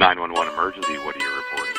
911 0.00 0.54
emergency, 0.54 0.96
what 1.04 1.14
are 1.14 1.18
you 1.18 1.28
reporting? 1.36 1.74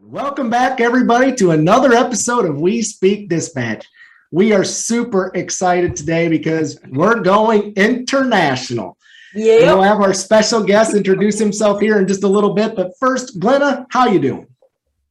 Welcome 0.00 0.50
back, 0.50 0.82
everybody, 0.82 1.34
to 1.36 1.52
another 1.52 1.94
episode 1.94 2.44
of 2.44 2.60
We 2.60 2.82
Speak 2.82 3.30
Dispatch. 3.30 3.86
We 4.30 4.52
are 4.52 4.64
super 4.64 5.32
excited 5.34 5.96
today 5.96 6.28
because 6.28 6.78
we're 6.90 7.20
going 7.20 7.72
international. 7.72 8.98
Yeah. 9.34 9.60
We'll 9.60 9.80
have 9.80 10.02
our 10.02 10.12
special 10.12 10.62
guest 10.62 10.94
introduce 10.94 11.38
himself 11.38 11.80
here 11.80 11.98
in 11.98 12.06
just 12.06 12.22
a 12.22 12.28
little 12.28 12.52
bit. 12.52 12.76
But 12.76 12.92
first, 13.00 13.40
Glenna, 13.40 13.86
how 13.88 14.06
you 14.06 14.20
doing? 14.20 14.49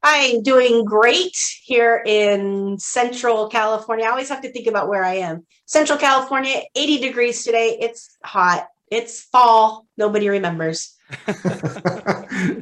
I'm 0.02 0.42
doing 0.44 0.86
great 0.86 1.38
here 1.64 2.02
in 2.06 2.78
Central 2.80 3.50
California. 3.50 4.06
I 4.06 4.10
always 4.10 4.30
have 4.30 4.42
to 4.42 4.52
think 4.52 4.68
about 4.68 4.88
where 4.88 5.04
I 5.04 5.16
am. 5.16 5.46
Central 5.66 5.98
California, 5.98 6.62
80 6.76 7.00
degrees 7.00 7.44
today. 7.44 7.78
It's 7.82 8.18
hot. 8.24 8.68
It's 8.90 9.22
fall. 9.22 9.86
Nobody 9.98 10.30
remembers. 10.30 10.96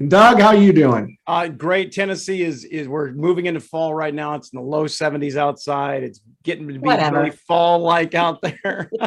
Doug, 0.08 0.40
how 0.40 0.52
you 0.52 0.74
doing? 0.74 1.18
Uh, 1.28 1.48
great. 1.50 1.92
Tennessee 1.92 2.44
is 2.44 2.64
is 2.64 2.88
we're 2.88 3.12
moving 3.12 3.46
into 3.46 3.60
fall 3.60 3.94
right 3.94 4.14
now. 4.14 4.36
It's 4.36 4.52
in 4.52 4.58
the 4.58 4.66
low 4.66 4.86
70s 4.86 5.36
outside. 5.36 6.04
It's 6.04 6.22
getting 6.48 6.66
to 6.68 6.74
be 6.74 6.80
Whatever. 6.80 7.18
really 7.20 7.32
fall 7.32 7.80
like 7.80 8.16
out 8.16 8.42
there. 8.42 8.90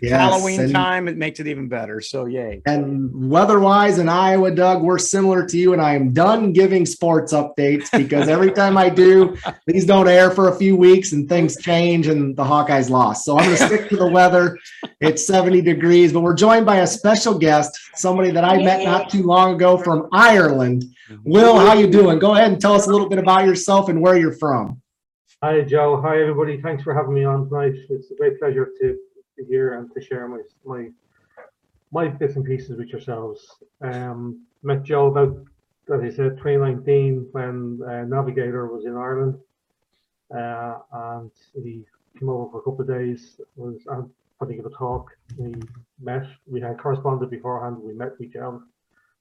Yes, 0.00 0.12
Halloween 0.12 0.60
and- 0.60 0.72
time, 0.72 1.06
it 1.06 1.18
makes 1.18 1.38
it 1.38 1.46
even 1.46 1.68
better. 1.68 2.00
So 2.00 2.24
yay. 2.24 2.62
And 2.66 3.30
weather-wise 3.30 3.98
in 3.98 4.08
Iowa, 4.08 4.50
Doug, 4.50 4.82
we're 4.82 4.96
similar 4.98 5.44
to 5.46 5.58
you, 5.58 5.74
and 5.74 5.82
I 5.82 5.94
am 5.94 6.14
done 6.14 6.54
giving 6.54 6.86
sports 6.86 7.34
updates 7.34 7.90
because 7.92 8.28
every 8.28 8.52
time 8.52 8.78
I 8.78 8.88
do, 8.88 9.36
these 9.66 9.84
don't 9.84 10.08
air 10.08 10.30
for 10.30 10.48
a 10.48 10.56
few 10.56 10.76
weeks 10.76 11.12
and 11.12 11.28
things 11.28 11.56
change 11.58 12.06
and 12.06 12.34
the 12.34 12.42
Hawkeyes 12.44 12.88
lost. 12.88 13.26
So 13.26 13.38
I'm 13.38 13.44
going 13.44 13.56
to 13.58 13.66
stick 13.66 13.88
to 13.90 13.96
the 13.96 14.08
weather. 14.08 14.56
It's 15.00 15.26
70 15.26 15.60
degrees, 15.60 16.10
but 16.12 16.20
we're 16.20 16.34
joined 16.34 16.64
by 16.64 16.76
a 16.76 16.86
special 16.86 17.38
guest, 17.38 17.78
somebody 17.94 18.30
that 18.30 18.44
I 18.44 18.62
met 18.62 18.82
not 18.82 19.10
too 19.10 19.24
long 19.24 19.54
ago 19.56 19.76
from 19.76 20.08
Ireland. 20.12 20.84
Will, 21.24 21.58
how 21.58 21.74
you 21.74 21.86
doing? 21.86 22.18
Go 22.18 22.34
ahead 22.34 22.50
and 22.50 22.60
tell 22.60 22.72
us 22.72 22.86
a 22.86 22.90
little 22.90 23.10
bit 23.10 23.18
about 23.18 23.44
yourself 23.44 23.90
and 23.90 24.00
where 24.00 24.16
you're 24.16 24.32
from. 24.38 24.80
Hi, 25.42 25.60
Joe. 25.60 26.00
Hi, 26.00 26.18
everybody. 26.18 26.62
Thanks 26.62 26.82
for 26.82 26.94
having 26.94 27.12
me 27.12 27.24
on 27.24 27.46
tonight. 27.50 27.74
It's 27.90 28.10
a 28.10 28.14
great 28.14 28.38
pleasure 28.38 28.70
to 28.80 28.98
be 29.36 29.44
here 29.44 29.74
and 29.74 29.92
to 29.92 30.00
share 30.00 30.26
my 30.28 30.40
my 30.64 30.88
my 31.92 32.08
bits 32.08 32.36
and 32.36 32.44
pieces 32.44 32.78
with 32.78 32.88
yourselves. 32.88 33.46
Um, 33.82 34.46
met 34.62 34.82
Joe 34.82 35.08
about, 35.08 35.36
as 35.92 36.00
I 36.00 36.08
said, 36.08 36.38
2019 36.38 37.28
when 37.32 37.80
uh, 37.86 38.04
Navigator 38.04 38.66
was 38.68 38.86
in 38.86 38.96
Ireland, 38.96 39.38
uh, 40.34 40.78
and 40.92 41.30
he 41.54 41.84
came 42.18 42.30
over 42.30 42.50
for 42.52 42.58
a 42.60 42.62
couple 42.62 42.80
of 42.80 42.88
days. 42.88 43.38
Was 43.56 43.76
uh, 43.92 44.04
putting 44.40 44.64
a 44.64 44.70
talk. 44.70 45.10
We 45.36 45.52
met. 46.00 46.24
We 46.46 46.62
had 46.62 46.78
corresponded 46.78 47.28
beforehand. 47.28 47.76
We 47.82 47.92
met 47.92 48.12
each 48.20 48.36
other 48.36 48.60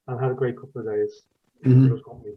and 0.07 0.17
had 0.17 0.31
a 0.31 0.33
great 0.33 0.55
couple 0.55 0.79
of 0.79 0.87
days. 0.87 1.23
Was 1.65 2.01
company. 2.07 2.35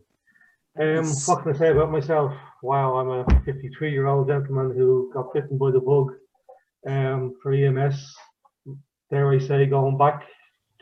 Um, 0.81 1.07
what 1.27 1.45
can 1.45 1.55
I 1.55 1.59
say 1.59 1.71
about 1.71 1.93
myself? 1.93 2.33
Wow, 2.63 2.97
I'm 2.97 3.09
a 3.09 3.43
53 3.45 3.93
year 3.93 4.07
old 4.07 4.27
gentleman 4.27 4.77
who 4.77 5.11
got 5.15 5.33
bitten 5.33 5.59
by 5.59 5.71
the 5.71 5.81
bug 5.81 6.13
um, 6.89 7.37
for 7.41 7.53
EMS. 7.53 8.17
Dare 9.11 9.33
I 9.33 9.39
say, 9.39 9.67
going 9.67 9.97
back 9.97 10.25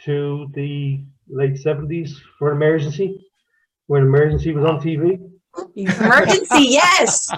to 0.05 0.51
the 0.55 1.05
late 1.29 1.55
70s 1.55 2.13
for 2.39 2.51
an 2.51 2.57
emergency, 2.57 3.27
when 3.89 4.03
emergency 4.03 4.53
was 4.53 4.65
on 4.65 4.81
TV. 4.81 5.21
Emergency, 5.77 6.47
yes. 6.61 7.31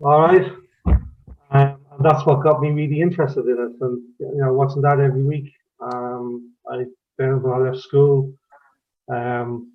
All 0.00 0.20
right. 0.20 0.52
Um, 0.86 1.10
and 1.50 1.76
that's 2.00 2.24
what 2.26 2.42
got 2.42 2.60
me 2.60 2.70
really 2.70 3.00
interested 3.00 3.44
in 3.46 3.58
it. 3.58 3.84
And, 3.84 4.02
you 4.20 4.36
know, 4.36 4.52
watching 4.52 4.82
that 4.82 5.00
every 5.00 5.24
week. 5.24 5.52
Um, 5.80 6.52
I 6.70 6.84
then 7.18 7.42
when 7.42 7.52
I 7.52 7.70
left 7.70 7.82
school, 7.82 8.32
um, 9.08 9.72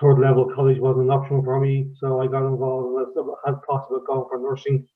third 0.00 0.18
level 0.18 0.50
college 0.54 0.78
wasn't 0.78 1.04
an 1.04 1.10
option 1.10 1.42
for 1.44 1.60
me. 1.60 1.92
So 1.98 2.20
I 2.20 2.26
got 2.26 2.46
involved 2.46 3.16
and 3.16 3.30
I 3.30 3.50
had 3.50 3.60
thoughts 3.66 3.86
about 3.90 4.06
going 4.06 4.26
for 4.28 4.38
nursing. 4.38 4.86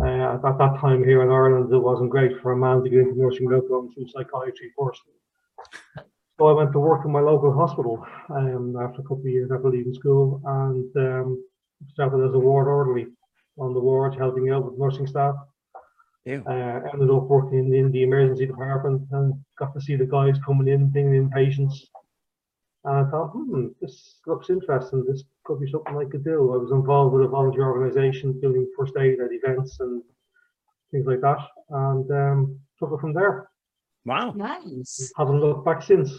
Uh, 0.00 0.34
at 0.34 0.58
that 0.58 0.78
time 0.80 1.02
here 1.02 1.22
in 1.22 1.30
Ireland, 1.30 1.72
it 1.72 1.78
wasn't 1.78 2.10
great 2.10 2.40
for 2.40 2.52
a 2.52 2.56
man 2.56 2.84
to 2.84 2.90
get 2.90 3.00
into 3.00 3.18
nursing 3.18 3.46
without 3.46 3.68
going 3.68 3.92
through 3.92 4.06
psychiatry 4.08 4.70
first. 4.78 5.00
So 6.38 6.46
I 6.46 6.52
went 6.52 6.70
to 6.72 6.78
work 6.78 7.04
in 7.04 7.10
my 7.10 7.18
local 7.18 7.52
hospital 7.52 8.06
um, 8.30 8.76
after 8.80 9.00
a 9.00 9.02
couple 9.02 9.26
of 9.26 9.26
years 9.26 9.50
after 9.50 9.70
leaving 9.70 9.92
school 9.92 10.40
and 10.44 10.96
um, 10.96 11.44
started 11.92 12.24
as 12.24 12.34
a 12.34 12.38
ward 12.38 12.68
orderly 12.68 13.08
on 13.58 13.74
the 13.74 13.80
wards, 13.80 14.16
helping 14.16 14.50
out 14.50 14.64
with 14.64 14.78
nursing 14.78 15.08
staff. 15.08 15.34
Ew. 16.26 16.44
Uh, 16.46 16.80
ended 16.92 17.10
up 17.10 17.24
working 17.24 17.74
in 17.74 17.90
the 17.90 18.02
emergency 18.04 18.46
department 18.46 19.02
and 19.10 19.34
got 19.58 19.74
to 19.74 19.80
see 19.80 19.96
the 19.96 20.06
guys 20.06 20.38
coming 20.46 20.68
in, 20.68 20.90
bringing 20.90 21.16
in 21.16 21.30
patients. 21.30 21.88
And 22.88 23.06
I 23.06 23.10
thought, 23.10 23.32
hmm, 23.32 23.66
this 23.82 24.16
looks 24.26 24.48
interesting. 24.48 25.04
This 25.06 25.22
could 25.44 25.60
be 25.60 25.70
something 25.70 25.94
I 25.94 26.10
could 26.10 26.24
do. 26.24 26.54
I 26.54 26.56
was 26.56 26.70
involved 26.72 27.14
with 27.14 27.26
a 27.26 27.28
volunteer 27.28 27.66
organisation 27.66 28.40
doing 28.40 28.66
first 28.78 28.94
aid 28.98 29.20
at 29.20 29.28
events 29.30 29.78
and 29.80 30.02
things 30.90 31.04
like 31.06 31.20
that, 31.20 31.36
and 31.68 32.10
um, 32.10 32.58
took 32.78 32.90
it 32.92 33.00
from 33.00 33.12
there. 33.12 33.50
Wow. 34.06 34.32
Nice. 34.34 35.12
Haven't 35.18 35.38
looked 35.38 35.66
back 35.66 35.82
since. 35.82 36.10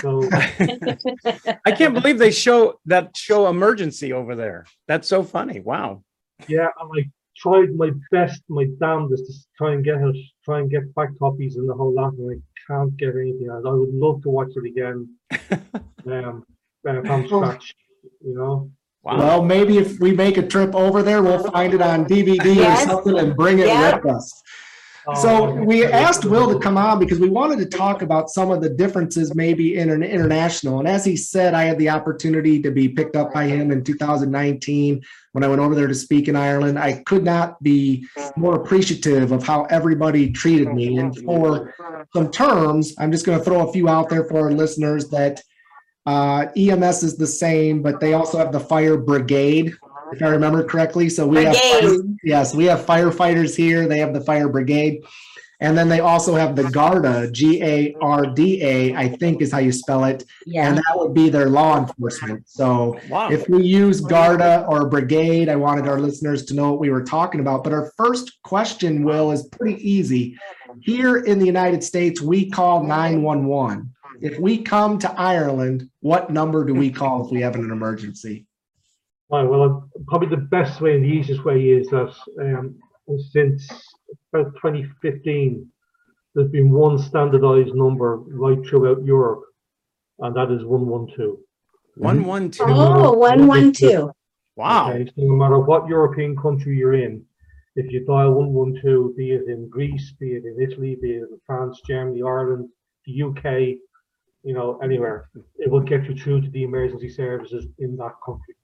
So 0.00 0.28
I 0.32 1.70
can't 1.70 1.94
believe 1.94 2.18
they 2.18 2.32
show 2.32 2.80
that 2.86 3.16
show 3.16 3.46
emergency 3.46 4.12
over 4.12 4.34
there. 4.34 4.66
That's 4.88 5.06
so 5.06 5.22
funny. 5.22 5.60
Wow. 5.60 6.02
yeah, 6.48 6.70
I'm 6.80 6.90
I 6.90 7.04
tried 7.40 7.74
my 7.74 7.90
best, 8.10 8.42
my 8.48 8.66
damnedest 8.78 9.26
to 9.26 9.32
try 9.56 9.72
and 9.72 9.84
get 9.84 9.96
it, 10.00 10.16
try 10.44 10.60
and 10.60 10.70
get 10.70 10.94
back 10.94 11.10
copies 11.18 11.56
and 11.56 11.68
the 11.68 11.74
whole 11.74 11.92
lot, 11.92 12.12
and 12.14 12.30
I 12.32 12.36
can't 12.72 12.96
get 12.96 13.14
anything. 13.16 13.48
And 13.50 13.66
I 13.66 13.72
would 13.72 13.94
love 13.94 14.22
to 14.22 14.28
watch 14.30 14.52
it 14.56 14.66
again, 14.66 15.08
um, 16.06 16.44
uh, 16.88 17.02
from 17.02 17.26
scratch. 17.26 17.74
You 18.24 18.34
know, 18.34 18.70
Wow. 19.02 19.18
Well, 19.18 19.42
maybe 19.42 19.78
if 19.78 19.98
we 19.98 20.12
make 20.12 20.36
a 20.36 20.46
trip 20.46 20.74
over 20.74 21.02
there, 21.02 21.22
we'll 21.22 21.42
find 21.52 21.72
it 21.72 21.80
on 21.80 22.04
DVD 22.04 22.54
Yes. 22.54 22.84
or 22.84 22.90
something 22.90 23.18
and 23.18 23.34
bring 23.34 23.58
it 23.58 23.66
Yeah. 23.68 23.96
with 23.96 24.04
us. 24.14 24.42
So 25.20 25.52
we 25.54 25.84
asked 25.84 26.24
Will 26.24 26.52
to 26.52 26.58
come 26.58 26.76
on 26.76 26.98
because 26.98 27.18
we 27.18 27.28
wanted 27.28 27.58
to 27.58 27.66
talk 27.66 28.02
about 28.02 28.30
some 28.30 28.50
of 28.50 28.60
the 28.60 28.68
differences 28.68 29.34
maybe 29.34 29.76
in 29.76 29.90
an 29.90 30.02
international. 30.02 30.78
And 30.78 30.88
as 30.88 31.04
he 31.04 31.16
said, 31.16 31.54
I 31.54 31.64
had 31.64 31.78
the 31.78 31.88
opportunity 31.88 32.60
to 32.62 32.70
be 32.70 32.88
picked 32.88 33.16
up 33.16 33.32
by 33.32 33.46
him 33.46 33.70
in 33.70 33.82
2019 33.82 35.02
when 35.32 35.44
I 35.44 35.48
went 35.48 35.60
over 35.60 35.74
there 35.74 35.86
to 35.86 35.94
speak 35.94 36.28
in 36.28 36.36
Ireland. 36.36 36.78
I 36.78 37.02
could 37.04 37.24
not 37.24 37.62
be 37.62 38.06
more 38.36 38.56
appreciative 38.56 39.32
of 39.32 39.42
how 39.42 39.64
everybody 39.64 40.30
treated 40.30 40.72
me. 40.72 40.98
And 40.98 41.16
for 41.16 41.74
some 42.12 42.30
terms, 42.30 42.94
I'm 42.98 43.12
just 43.12 43.24
going 43.24 43.38
to 43.38 43.44
throw 43.44 43.68
a 43.68 43.72
few 43.72 43.88
out 43.88 44.08
there 44.10 44.24
for 44.24 44.38
our 44.38 44.52
listeners 44.52 45.08
that 45.10 45.42
uh, 46.06 46.46
EMS 46.56 47.02
is 47.02 47.16
the 47.16 47.26
same, 47.26 47.82
but 47.82 48.00
they 48.00 48.14
also 48.14 48.38
have 48.38 48.52
the 48.52 48.60
fire 48.60 48.96
brigade, 48.96 49.72
if 50.12 50.22
I 50.22 50.28
remember 50.28 50.64
correctly. 50.64 51.08
So 51.08 51.26
we 51.26 51.44
have 51.44 51.54
Brigade. 51.54 52.18
Yes, 52.22 52.54
we 52.54 52.64
have 52.66 52.80
firefighters 52.86 53.56
here. 53.56 53.86
They 53.86 53.98
have 53.98 54.12
the 54.12 54.20
fire 54.20 54.48
brigade. 54.48 55.04
And 55.62 55.76
then 55.76 55.90
they 55.90 56.00
also 56.00 56.34
have 56.36 56.56
the 56.56 56.62
GARDA, 56.62 57.32
G 57.32 57.62
A 57.62 57.94
R 58.00 58.24
D 58.24 58.62
A, 58.62 58.94
I 58.94 59.08
think 59.08 59.42
is 59.42 59.52
how 59.52 59.58
you 59.58 59.72
spell 59.72 60.04
it. 60.04 60.24
And 60.54 60.78
that 60.78 60.92
would 60.94 61.12
be 61.12 61.28
their 61.28 61.50
law 61.50 61.76
enforcement. 61.78 62.48
So 62.48 62.98
Wow. 63.10 63.30
if 63.30 63.46
we 63.46 63.62
use 63.62 64.00
GARDA 64.00 64.66
or 64.68 64.88
brigade, 64.88 65.50
I 65.50 65.56
wanted 65.56 65.86
our 65.86 66.00
listeners 66.00 66.46
to 66.46 66.54
know 66.54 66.70
what 66.70 66.80
we 66.80 66.88
were 66.88 67.04
talking 67.04 67.40
about. 67.40 67.62
But 67.62 67.74
our 67.74 67.92
first 67.98 68.42
question, 68.42 69.04
Will, 69.04 69.32
is 69.32 69.48
pretty 69.48 69.76
easy. 69.88 70.38
Here 70.80 71.18
in 71.18 71.38
the 71.38 71.46
United 71.46 71.84
States, 71.84 72.22
we 72.22 72.48
call 72.48 72.82
911. 72.82 73.92
If 74.22 74.38
we 74.38 74.62
come 74.62 74.98
to 75.00 75.12
Ireland, 75.12 75.90
what 76.00 76.30
number 76.30 76.64
do 76.64 76.74
we 76.74 76.90
call 76.90 77.26
if 77.26 77.30
we 77.30 77.42
have 77.42 77.54
an 77.54 77.70
emergency? 77.70 78.46
Right, 79.30 79.44
well, 79.44 79.62
uh, 79.62 80.00
probably 80.08 80.28
the 80.28 80.42
best 80.42 80.80
way 80.80 80.96
and 80.96 81.04
the 81.04 81.08
easiest 81.08 81.44
way 81.44 81.60
is 81.62 81.88
that 81.88 82.12
um, 82.40 82.76
since 83.30 83.70
about 84.32 84.52
2015, 84.56 85.70
there's 86.34 86.50
been 86.50 86.70
one 86.70 86.98
standardized 86.98 87.74
number 87.74 88.16
right 88.16 88.58
throughout 88.66 89.04
Europe, 89.04 89.42
and 90.18 90.34
that 90.34 90.50
is 90.50 90.64
112. 90.64 91.38
One 91.96 92.24
one 92.24 92.50
two. 92.50 92.64
Oh, 92.66 93.12
one, 93.12 93.46
one, 93.46 93.72
two. 93.72 94.12
Wow. 94.56 94.92
Okay, 94.92 95.06
so 95.06 95.12
no 95.22 95.34
matter 95.34 95.58
what 95.58 95.88
European 95.88 96.36
country 96.36 96.76
you're 96.76 96.94
in, 96.94 97.24
if 97.76 97.92
you 97.92 98.04
dial 98.04 98.32
112, 98.32 99.16
be 99.16 99.32
it 99.32 99.48
in 99.48 99.68
Greece, 99.68 100.12
be 100.18 100.32
it 100.32 100.44
in 100.44 100.60
Italy, 100.60 100.96
be 101.00 101.12
it 101.12 101.28
in 101.30 101.40
France, 101.46 101.80
Germany, 101.86 102.22
Ireland, 102.22 102.68
the 103.06 103.22
UK, 103.22 103.78
you 104.42 104.54
know, 104.54 104.78
anywhere, 104.82 105.30
it 105.56 105.70
will 105.70 105.80
get 105.80 106.04
you 106.06 106.16
through 106.16 106.42
to 106.42 106.50
the 106.50 106.62
emergency 106.62 107.08
services 107.08 107.66
in 107.78 107.96
that 107.96 108.14
country. 108.24 108.54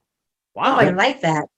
Oh, 0.57 0.63
I 0.63 0.91
like 0.91 1.21
that. 1.23 1.49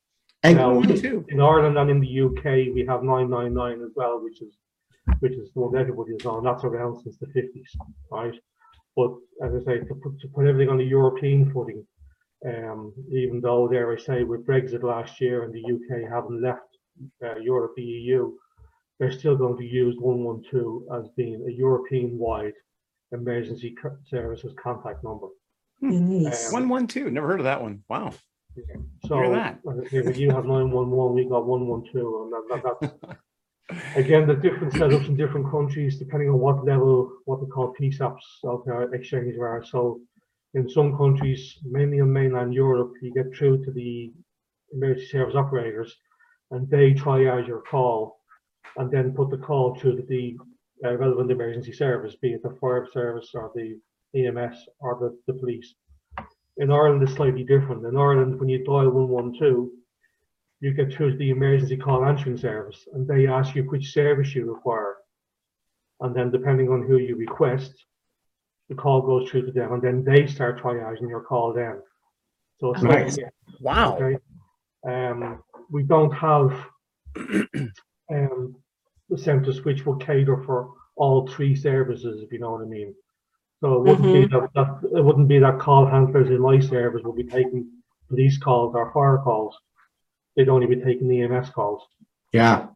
And 0.42 0.56
No. 0.56 0.74
One 0.74 0.96
two. 0.96 1.24
In 1.28 1.40
Ireland 1.40 1.78
and 1.78 1.90
in 1.90 2.00
the 2.00 2.20
UK, 2.20 2.74
we 2.74 2.84
have 2.88 3.02
999 3.02 3.82
as 3.84 3.92
well, 3.96 4.22
which 4.22 4.40
is 4.42 4.56
which 5.20 5.32
is 5.32 5.50
the 5.54 5.60
one 5.60 5.76
everybody 5.76 6.12
is 6.12 6.26
on. 6.26 6.44
That's 6.44 6.64
around 6.64 7.00
since 7.02 7.16
the 7.18 7.26
50s, 7.26 7.70
right? 8.12 8.34
But 8.94 9.14
as 9.42 9.54
I 9.54 9.64
say, 9.64 9.78
to 9.78 9.94
put, 9.94 10.20
to 10.20 10.28
put 10.28 10.46
everything 10.46 10.68
on 10.68 10.80
a 10.80 10.84
European 10.84 11.50
footing, 11.52 11.86
Um, 12.46 12.92
even 13.10 13.40
though, 13.40 13.66
there 13.68 13.90
I 13.92 13.96
say, 13.96 14.22
with 14.22 14.46
Brexit 14.46 14.82
last 14.84 15.20
year 15.20 15.42
and 15.42 15.52
the 15.52 15.64
UK 15.74 16.08
having 16.08 16.40
left 16.40 16.70
uh, 17.24 17.36
Europe, 17.36 17.72
the 17.76 17.82
EU, 17.82 18.32
they're 18.98 19.10
still 19.20 19.36
going 19.36 19.56
to 19.58 19.64
use 19.64 19.96
112 19.98 20.82
as 20.96 21.08
being 21.16 21.44
a 21.48 21.52
European-wide 21.52 22.54
emergency 23.12 23.74
services 24.04 24.52
contact 24.62 25.02
number. 25.02 25.28
Nice. 25.80 26.48
Um, 26.48 26.52
One 26.52 26.68
one 26.68 26.86
two. 26.86 27.10
Never 27.10 27.28
heard 27.28 27.40
of 27.40 27.44
that 27.44 27.62
one. 27.62 27.82
Wow. 27.88 28.12
So 29.06 29.16
Hear 29.16 29.31
that. 29.31 29.60
uh, 29.66 30.10
you 30.10 30.31
have 30.31 30.44
911, 30.44 31.14
we 31.14 31.28
got 31.28 31.46
112, 31.46 32.22
and 32.22 32.32
that, 32.32 32.62
that, 32.62 32.93
that's 33.00 33.19
again 33.96 34.26
the 34.26 34.34
different 34.34 34.72
setups 34.72 35.08
in 35.08 35.16
different 35.16 35.50
countries 35.50 35.99
depending 35.99 36.31
on 36.31 36.38
what 36.38 36.64
level 36.64 37.12
what 37.26 37.40
they 37.40 37.46
call 37.46 37.75
PSAPs 37.78 38.25
of 38.44 38.64
their 38.64 38.94
exchange 38.94 39.37
are. 39.38 39.62
So 39.64 40.00
in 40.55 40.69
some 40.69 40.96
countries, 40.96 41.58
mainly 41.64 41.99
in 41.99 42.12
mainland 42.12 42.55
Europe, 42.55 42.93
you 43.02 43.12
get 43.12 43.37
through 43.37 43.64
to 43.64 43.70
the 43.70 44.12
emergency 44.72 45.08
service 45.08 45.34
operators, 45.34 45.94
and 46.50 46.69
they 46.70 46.94
triage 46.94 47.46
your 47.46 47.62
call, 47.62 48.20
and 48.76 48.90
then 48.90 49.12
put 49.12 49.31
the 49.31 49.37
call 49.37 49.76
to 49.76 50.05
the 50.08 50.37
uh, 50.84 50.96
relevant 50.96 51.31
emergency 51.31 51.72
service, 51.72 52.16
be 52.16 52.32
it 52.32 52.43
the 52.43 52.56
fire 52.60 52.87
service 52.93 53.31
or 53.34 53.50
the 53.55 53.78
EMS 54.14 54.56
or 54.81 54.99
the, 55.00 55.32
the 55.32 55.38
police. 55.38 55.75
In 56.58 56.72
Ireland, 56.72 57.02
it's 57.02 57.14
slightly 57.14 57.44
different. 57.44 57.87
In 57.87 57.96
Ireland, 57.96 58.38
when 58.38 58.49
you 58.49 58.64
dial 58.64 58.90
112, 58.90 59.69
you 60.60 60.75
get 60.75 60.93
through 60.93 61.12
to 61.12 61.16
the 61.16 61.31
emergency 61.31 61.76
call 61.76 62.05
answering 62.05 62.37
service 62.37 62.88
and 62.93 63.06
they 63.06 63.28
ask 63.28 63.55
you 63.55 63.62
which 63.62 63.93
service 63.93 64.34
you 64.34 64.52
require. 64.52 64.96
And 66.00 66.14
then 66.14 66.32
depending 66.32 66.69
on 66.69 66.82
who 66.87 66.99
you 66.99 67.16
request, 67.16 67.72
the 68.69 68.75
call 68.75 69.02
goes 69.02 69.31
through 69.31 69.46
to 69.46 69.52
them 69.52 69.72
and 69.72 69.82
then 69.82 70.05
they 70.05 70.26
start 70.26 70.60
triaging 70.60 71.08
your 71.08 71.22
call 71.22 71.52
then. 71.52 71.81
So 72.58 72.75
it's 72.75 72.82
Nice. 72.82 73.19
like, 73.19 73.32
Wow. 73.60 73.96
okay. 73.99 74.19
Um, 74.87 75.43
we 75.70 75.84
don't 75.84 76.12
have 76.12 76.66
um, 78.10 78.56
the 79.08 79.19
centres 79.19 79.64
which 79.64 79.87
will 79.87 79.96
cater 79.96 80.43
for 80.44 80.72
all 80.96 81.26
three 81.28 81.55
services, 81.55 82.22
if 82.22 82.32
you 82.32 82.40
know 82.40 82.50
what 82.52 82.62
I 82.62 82.66
mean. 82.66 82.94
So 83.60 83.75
it 83.75 83.81
wouldn't 83.81 84.12
be 84.12 84.26
that, 84.26 84.50
that 84.55 84.96
it 84.96 85.05
wouldn't 85.05 85.28
be 85.28 85.38
that 85.40 85.58
call 85.58 85.87
handlers 85.87 86.31
in 86.31 86.40
my 86.40 86.60
service 86.60 87.02
would 87.05 87.16
be 87.16 87.25
taking 87.25 87.69
police 88.08 88.38
calls 88.38 88.75
or 88.75 88.93
fire 88.93 89.19
calls. 89.19 89.56
They'd 90.37 90.49
only 90.49 90.66
be 90.66 90.76
taking 90.76 91.10
EMS 91.10 91.50
calls. 91.50 91.82
Yeah. 92.32 92.69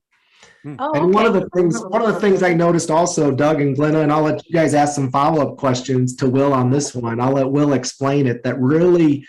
Hmm. 0.63 0.75
Oh, 0.79 0.93
And 0.95 1.15
one 1.15 1.27
of 1.27 1.35
the 1.35 1.49
things, 1.51 1.81
one 1.81 2.03
of 2.03 2.13
the 2.13 2.21
things 2.21 2.43
I 2.43 2.53
noticed 2.53 2.91
also, 2.91 3.31
Doug 3.31 3.61
and 3.61 3.77
Glenna, 3.77 4.01
and 4.01 4.13
I'll 4.13 4.23
let 4.23 4.45
you 4.47 4.53
guys 4.53 4.75
ask 4.75 4.95
some 4.95 5.11
follow-up 5.11 5.57
questions 5.57 6.17
to 6.17 6.29
Will 6.29 6.53
on 6.53 6.71
this 6.71 6.95
one. 6.95 7.21
I'll 7.21 7.33
let 7.33 7.51
Will 7.51 7.75
explain 7.75 8.27
it. 8.27 8.43
That 8.43 8.59
really 8.59 9.25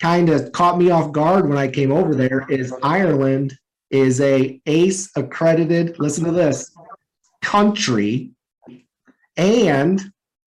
kind 0.00 0.30
of 0.30 0.50
caught 0.50 0.78
me 0.78 0.90
off 0.90 1.12
guard 1.12 1.48
when 1.48 1.58
I 1.58 1.68
came 1.68 1.92
over 1.92 2.14
there 2.14 2.44
is 2.48 2.74
Ireland 2.82 3.56
is 3.90 4.20
a 4.20 4.60
ACE 4.66 5.10
accredited, 5.16 5.98
listen 6.00 6.24
to 6.24 6.32
this, 6.32 6.74
country. 7.42 8.32
And 9.36 10.00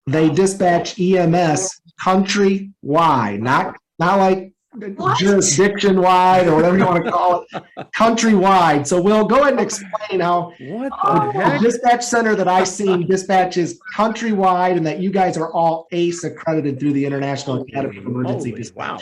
they 0.06 0.28
dispatch 0.30 0.98
EMS 1.00 1.80
country-wide, 2.02 3.40
not, 3.42 3.76
not 3.98 4.18
like 4.18 4.52
What? 4.96 5.18
jurisdiction 5.18 6.00
wide 6.02 6.46
or 6.48 6.56
whatever 6.56 6.76
you 6.78 6.84
want 6.84 7.04
to 7.04 7.10
call 7.10 7.46
it, 7.52 7.62
countrywide. 7.96 8.86
So 8.86 9.00
we'll 9.00 9.24
go 9.24 9.40
ahead 9.42 9.52
and 9.52 9.60
explain 9.60 10.20
how 10.20 10.52
What 10.60 10.92
the 11.04 11.32
the 11.32 11.44
heck? 11.44 11.60
dispatch 11.60 12.04
center 12.04 12.34
that 12.34 12.48
I 12.48 12.64
seen 12.64 13.06
dispatches 13.06 13.78
countrywide 13.96 14.76
and 14.76 14.86
that 14.86 14.98
you 14.98 15.10
guys 15.10 15.36
are 15.36 15.50
all 15.52 15.86
ACE 15.92 16.24
accredited 16.24 16.78
through 16.80 16.92
the 16.92 17.06
International 17.06 17.62
Academy 17.62 17.98
of 17.98 18.06
Emergency 18.06 18.50
Holy 18.50 18.70
wow. 18.74 18.98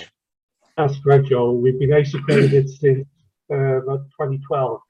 That's 0.77 0.99
correct, 1.01 1.27
Joe. 1.29 1.53
We've 1.53 1.79
been 1.79 1.93
ACE 1.93 2.15
accredited 2.15 2.69
since 2.69 3.07
uh, 3.51 3.55
about 3.83 4.05
2012. 4.21 4.81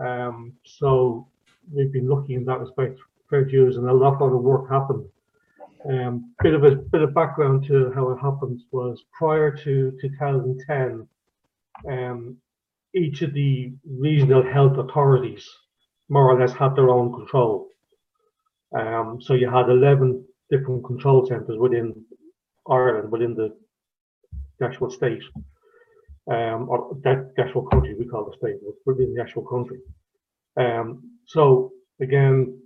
Um, 0.00 0.52
so 0.64 1.26
we've 1.72 1.92
been 1.92 2.08
lucky 2.08 2.34
in 2.34 2.44
that 2.46 2.60
respect, 2.60 2.98
dues, 3.30 3.76
and 3.76 3.88
a 3.88 3.92
lot 3.92 4.20
of 4.20 4.30
the 4.30 4.36
work 4.36 4.68
happened. 4.68 5.06
Um, 5.88 6.34
bit 6.42 6.54
of 6.54 6.64
a 6.64 6.76
bit 6.76 7.02
of 7.02 7.14
background 7.14 7.64
to 7.68 7.90
how 7.94 8.10
it 8.10 8.18
happened 8.18 8.60
was 8.70 9.02
prior 9.18 9.50
to 9.50 9.92
2010, 10.00 11.08
um, 11.88 12.36
each 12.94 13.22
of 13.22 13.32
the 13.32 13.72
regional 13.88 14.42
health 14.42 14.76
authorities 14.76 15.48
more 16.10 16.28
or 16.30 16.38
less 16.38 16.52
had 16.52 16.74
their 16.74 16.90
own 16.90 17.12
control. 17.12 17.68
Um, 18.78 19.18
so 19.20 19.34
you 19.34 19.48
had 19.48 19.70
11 19.70 20.24
different 20.50 20.84
control 20.84 21.24
centres 21.26 21.56
within 21.58 22.04
Ireland, 22.68 23.10
within 23.10 23.34
the 23.34 23.56
actual 24.62 24.90
state, 24.90 25.22
um, 26.30 26.68
or 26.68 26.96
that 27.02 27.32
actual 27.38 27.62
country, 27.62 27.94
we 27.98 28.06
call 28.06 28.24
the 28.24 28.36
state, 28.36 28.56
within 28.84 29.14
the 29.14 29.22
actual 29.22 29.42
country. 29.46 29.78
Um, 30.56 31.18
so 31.26 31.72
again, 32.00 32.60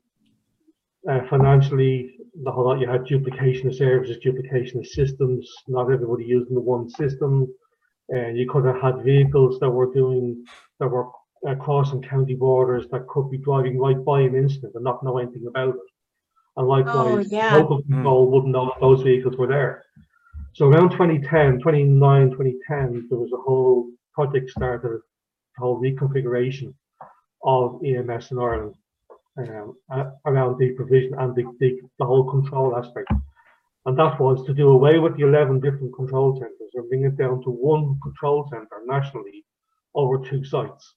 uh, 1.08 1.20
financially, 1.28 2.16
the 2.42 2.50
whole 2.50 2.64
lot, 2.64 2.80
you 2.80 2.88
had 2.88 3.04
duplication 3.04 3.68
of 3.68 3.74
services, 3.74 4.18
duplication 4.22 4.80
of 4.80 4.86
systems, 4.86 5.50
not 5.68 5.90
everybody 5.92 6.24
using 6.24 6.54
the 6.54 6.60
one 6.60 6.88
system. 6.88 7.46
And 8.08 8.36
you 8.36 8.48
could 8.50 8.64
have 8.64 8.80
had 8.80 9.04
vehicles 9.04 9.58
that 9.60 9.70
were 9.70 9.92
doing, 9.92 10.44
that 10.78 10.88
were 10.88 11.08
uh, 11.46 11.54
crossing 11.56 12.02
county 12.02 12.34
borders 12.34 12.86
that 12.90 13.06
could 13.06 13.30
be 13.30 13.38
driving 13.38 13.78
right 13.78 14.02
by 14.02 14.22
an 14.22 14.34
incident 14.34 14.72
and 14.74 14.84
not 14.84 15.02
know 15.02 15.18
anything 15.18 15.46
about 15.46 15.74
it. 15.74 15.80
And 16.56 16.68
likewise, 16.68 17.30
yeah. 17.32 17.56
local 17.56 17.82
control 17.82 18.30
wouldn't 18.30 18.52
know 18.52 18.66
that 18.66 18.80
those 18.80 19.02
vehicles 19.02 19.36
were 19.36 19.46
there. 19.46 19.84
So 20.52 20.66
around 20.66 20.90
2010, 20.90 21.58
29, 21.60 22.30
2010, 22.30 23.08
there 23.10 23.18
was 23.18 23.32
a 23.32 23.42
whole 23.42 23.90
project 24.14 24.50
started, 24.50 25.00
a 25.58 25.60
whole 25.60 25.80
reconfiguration 25.80 26.72
of 27.42 27.80
EMS 27.84 28.30
in 28.30 28.38
Ireland 28.38 28.74
um, 29.36 29.76
around 30.26 30.58
the 30.58 30.72
provision 30.72 31.14
and 31.18 31.34
the, 31.34 31.44
the, 31.60 31.80
the 31.98 32.04
whole 32.04 32.30
control 32.30 32.76
aspect. 32.76 33.10
And 33.86 33.98
that 33.98 34.18
was 34.18 34.44
to 34.46 34.54
do 34.54 34.70
away 34.70 34.98
with 34.98 35.16
the 35.16 35.26
11 35.26 35.60
different 35.60 35.94
control 35.94 36.34
centres 36.34 36.70
and 36.74 36.88
bring 36.88 37.04
it 37.04 37.18
down 37.18 37.42
to 37.42 37.50
one 37.50 37.98
control 38.02 38.48
centre 38.50 38.80
nationally 38.86 39.44
over 39.94 40.18
two 40.18 40.44
sites. 40.44 40.94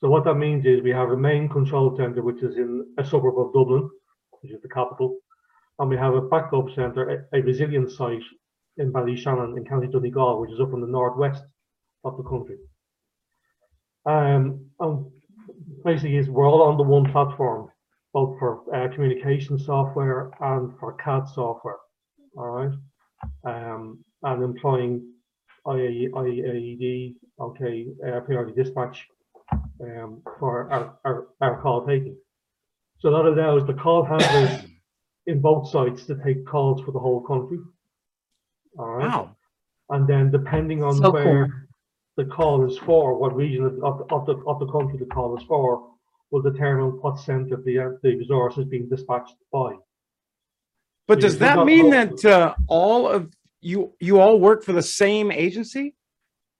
So 0.00 0.08
what 0.08 0.24
that 0.24 0.34
means 0.34 0.64
is 0.66 0.82
we 0.82 0.90
have 0.90 1.10
a 1.10 1.16
main 1.16 1.48
control 1.48 1.96
centre 1.96 2.22
which 2.22 2.42
is 2.42 2.56
in 2.56 2.86
a 2.98 3.04
suburb 3.04 3.38
of 3.38 3.52
Dublin, 3.52 3.88
which 4.42 4.52
is 4.52 4.60
the 4.62 4.68
capital, 4.68 5.18
and 5.78 5.88
we 5.88 5.96
have 5.96 6.14
a 6.14 6.20
backup 6.20 6.66
centre, 6.74 7.26
a, 7.32 7.38
a 7.38 7.42
resilience 7.42 7.96
site 7.96 8.22
in 8.76 8.92
Ballyshannon 8.92 9.56
in 9.56 9.64
County 9.64 9.88
Donegal, 9.88 10.40
which 10.40 10.52
is 10.52 10.60
up 10.60 10.72
in 10.74 10.80
the 10.80 10.86
northwest 10.86 11.42
of 12.04 12.16
the 12.16 12.22
country. 12.22 12.58
Um, 14.04 14.66
and 14.78 15.10
basically, 15.86 16.16
is 16.16 16.28
we're 16.28 16.48
all 16.48 16.62
on 16.62 16.76
the 16.76 16.82
one 16.82 17.10
platform, 17.10 17.70
both 18.12 18.38
for 18.38 18.62
uh, 18.74 18.92
communication 18.94 19.58
software 19.58 20.30
and 20.40 20.78
for 20.78 20.94
CAD 20.94 21.28
software. 21.28 21.78
All 22.36 22.50
right, 22.50 22.74
um, 23.44 24.04
and 24.22 24.42
employing 24.42 25.02
IAE, 25.66 26.10
IAED, 26.10 27.14
okay, 27.40 27.86
uh, 28.06 28.20
priority 28.20 28.52
dispatch 28.62 29.06
um, 29.80 30.22
for 30.38 30.70
our, 30.72 30.98
our, 31.04 31.28
our 31.40 31.62
call 31.62 31.86
taking. 31.86 32.16
So 32.98 33.10
that 33.10 33.26
allows 33.26 33.66
the 33.66 33.74
call 33.74 34.04
handlers 34.04 34.64
in 35.26 35.40
both 35.40 35.70
sites 35.70 36.04
to 36.06 36.16
take 36.24 36.46
calls 36.46 36.82
for 36.82 36.92
the 36.92 36.98
whole 36.98 37.20
country. 37.20 37.58
All 38.78 38.90
right. 38.90 39.08
Wow. 39.08 39.36
And 39.90 40.06
then 40.08 40.30
depending 40.30 40.82
on 40.82 40.96
So 40.96 41.10
where 41.10 41.65
the 42.16 42.24
call 42.24 42.66
is 42.70 42.78
for, 42.78 43.18
what 43.18 43.36
region 43.36 43.64
of, 43.66 43.78
of, 43.82 44.06
of 44.10 44.26
the, 44.26 44.34
of 44.46 44.58
the 44.58 44.66
country 44.72 44.98
the 44.98 45.06
call 45.06 45.36
is 45.36 45.44
for, 45.44 45.90
will 46.30 46.42
determine 46.42 46.90
what 47.02 47.18
centre 47.18 47.60
the, 47.64 47.78
uh, 47.78 47.88
the 48.02 48.16
resource 48.16 48.56
is 48.58 48.64
being 48.64 48.88
dispatched 48.88 49.34
by. 49.52 49.74
But 51.06 51.18
Yeah, 51.18 51.22
does 51.22 51.38
that 51.38 51.64
mean 51.66 51.90
both. 51.90 52.22
that 52.22 52.32
uh, 52.32 52.54
all 52.68 53.06
of 53.08 53.32
you 53.60 53.92
you 54.00 54.18
all 54.20 54.38
work 54.40 54.62
for 54.64 54.72
the 54.72 54.82
same 54.82 55.30
agency? 55.30 55.94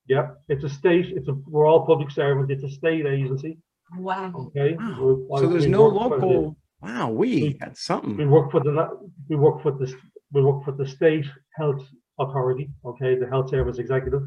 Yeah, 0.08 0.28
it's 0.48 0.62
a 0.64 0.68
state, 0.68 1.06
it's 1.16 1.28
a, 1.28 1.32
we're 1.48 1.66
all 1.66 1.84
public 1.84 2.10
servants, 2.10 2.52
it's 2.52 2.62
a 2.62 2.68
state 2.76 3.06
agency, 3.06 3.58
Wow. 3.98 4.32
okay? 4.48 4.76
Wow. 4.78 5.26
We- 5.30 5.38
So 5.40 5.46
there's 5.48 5.66
no 5.66 5.84
work 5.88 5.94
for 5.94 6.08
the- 6.20 6.26
local. 6.26 6.56
Wow, 6.80 7.10
we 7.10 7.28
we- 7.42 7.56
had 7.60 7.70
We 7.70 7.74
something. 7.74 8.30
work 8.30 8.50
for 8.52 8.60
the, 8.60 8.72
we 9.28 9.36
work 9.36 9.62
for 9.62 9.72
the, 9.72 9.92
we 10.32 10.42
work 10.42 10.64
for 10.64 10.72
the 10.72 10.86
state 10.86 11.26
health 11.56 11.82
authority, 12.20 12.70
okay, 12.84 13.16
the 13.16 13.26
health 13.26 13.50
service 13.50 13.78
executive, 13.78 14.22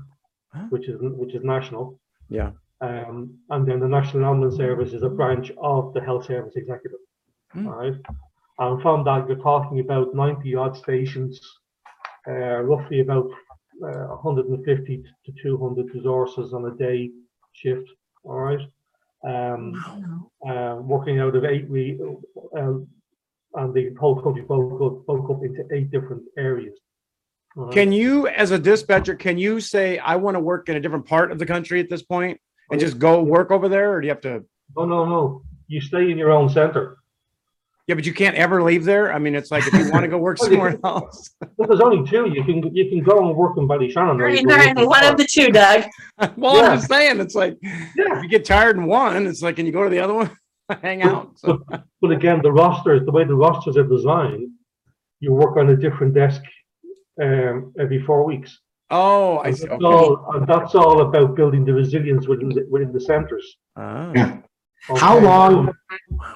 Huh? 0.54 0.66
which 0.70 0.88
is, 0.88 0.98
which 1.00 1.36
is 1.36 1.44
national. 1.44 2.00
Yeah. 2.30 2.52
Um, 2.82 3.38
and 3.50 3.68
then 3.68 3.80
the 3.80 3.88
National 3.88 4.26
Ambulance 4.26 4.56
Service 4.56 4.94
is 4.94 5.04
a 5.04 5.10
branch 5.10 5.52
of 5.62 5.94
the 5.94 6.02
health 6.02 6.26
service 6.26 6.56
executive. 6.56 7.00
All 7.56 7.64
right. 7.64 7.94
And 8.60 8.82
from 8.82 9.04
that, 9.06 9.28
you're 9.28 9.38
talking 9.38 9.80
about 9.80 10.14
90 10.14 10.56
odd 10.56 10.78
stations, 10.78 11.40
uh, 12.28 12.62
roughly 12.62 13.00
about 13.02 13.30
uh, 13.84 14.16
150 14.16 15.04
to 15.26 15.32
200 15.42 15.94
resources 15.94 16.54
on 16.54 16.66
a 16.66 16.76
day 16.76 17.10
shift. 17.54 17.90
All 18.24 18.40
right. 18.40 18.62
Um, 19.24 20.30
uh, 20.48 20.76
working 20.82 21.20
out 21.20 21.36
of 21.36 21.46
eight, 21.46 21.70
we, 21.70 22.00
um, 22.58 22.88
and 23.56 23.74
the 23.74 23.94
whole 24.00 24.22
country 24.22 24.44
broke 24.44 24.82
up, 24.82 25.06
broke 25.06 25.30
up 25.30 25.44
into 25.44 25.66
eight 25.74 25.92
different 25.92 26.24
areas. 26.38 26.78
Uh, 27.60 27.68
Can 27.72 27.92
you, 27.92 28.28
as 28.28 28.52
a 28.52 28.60
dispatcher, 28.60 29.16
can 29.16 29.38
you 29.38 29.60
say, 29.60 29.98
I 29.98 30.16
want 30.16 30.36
to 30.36 30.40
work 30.40 30.70
in 30.70 30.76
a 30.76 30.80
different 30.80 31.06
part 31.06 31.32
of 31.32 31.40
the 31.40 31.46
country 31.46 31.80
at 31.80 31.90
this 31.90 32.04
point 32.04 32.40
and 32.72 32.80
just 32.80 33.00
go 33.00 33.22
work 33.22 33.52
over 33.52 33.68
there? 33.68 33.94
Or 33.94 34.02
do 34.02 34.08
you 34.08 34.12
have 34.14 34.22
to? 34.22 34.46
No, 34.78 34.86
no, 34.86 35.06
no. 35.06 35.42
You 35.68 35.82
stay 35.82 36.10
in 36.12 36.18
your 36.18 36.32
own 36.32 36.50
center. 36.50 36.98
Yeah, 37.88 37.96
but 37.96 38.06
you 38.06 38.14
can't 38.14 38.36
ever 38.36 38.62
leave 38.62 38.86
there. 38.86 39.12
I 39.12 39.18
mean, 39.18 39.34
it's 39.34 39.50
like 39.50 39.66
if 39.66 39.74
you 39.74 39.92
want 39.92 40.04
to 40.04 40.08
go 40.08 40.20
work 40.20 40.38
somewhere 40.44 40.80
else. 40.84 41.32
But 41.40 41.68
there's 41.68 41.82
only 41.82 42.08
two. 42.08 42.30
You 42.32 42.44
can 42.44 42.76
you 42.76 42.88
can 42.88 43.02
go 43.02 43.28
and 43.28 43.36
work 43.36 43.58
in 43.58 43.66
Buddy 43.66 43.86
or 43.86 43.90
you 43.90 44.44
Right, 44.44 44.46
right, 44.46 44.78
in 44.78 44.86
One 44.88 45.04
of 45.04 45.18
the 45.18 45.26
two, 45.26 45.48
Doug. 45.48 45.86
Well, 46.38 46.58
Yeah. 46.58 46.62
I'm 46.70 46.78
just 46.78 46.88
saying, 46.88 47.20
it's 47.20 47.34
like 47.34 47.58
Yeah. 47.64 48.18
if 48.18 48.24
you 48.24 48.30
get 48.30 48.46
tired 48.46 48.78
in 48.78 48.86
one, 48.86 49.26
it's 49.26 49.42
like, 49.42 49.56
can 49.56 49.66
you 49.66 49.72
go 49.72 49.84
to 49.84 49.90
the 49.90 50.00
other 50.00 50.14
one? 50.14 50.30
Hang 50.84 51.02
out. 51.02 51.40
So, 51.40 51.64
But 52.00 52.12
again, 52.12 52.42
the 52.44 52.52
rosters, 52.52 53.04
the 53.06 53.12
way 53.12 53.24
the 53.24 53.34
rosters 53.34 53.76
are 53.76 53.84
designed, 53.88 54.50
you 55.20 55.34
work 55.34 55.58
on 55.58 55.70
a 55.70 55.76
different 55.76 56.14
desk 56.14 56.44
um, 57.22 57.74
every 57.80 58.02
four 58.04 58.24
weeks. 58.26 58.60
oh, 58.92 59.38
I 59.40 59.52
see. 59.52 59.68
that's 59.68 59.74
Okay. 59.84 59.86
all, 59.86 60.32
and 60.36 60.48
that's 60.48 60.74
all 60.76 61.02
about 61.02 61.36
building 61.36 61.64
the 61.66 61.74
resilience 61.74 62.28
within 62.28 62.50
the, 62.50 62.66
within 62.70 62.92
the 62.92 63.00
centres. 63.02 63.46
Ah. 63.76 64.12
Yeah. 64.16 64.38
How 64.98 65.20
long 65.20 65.72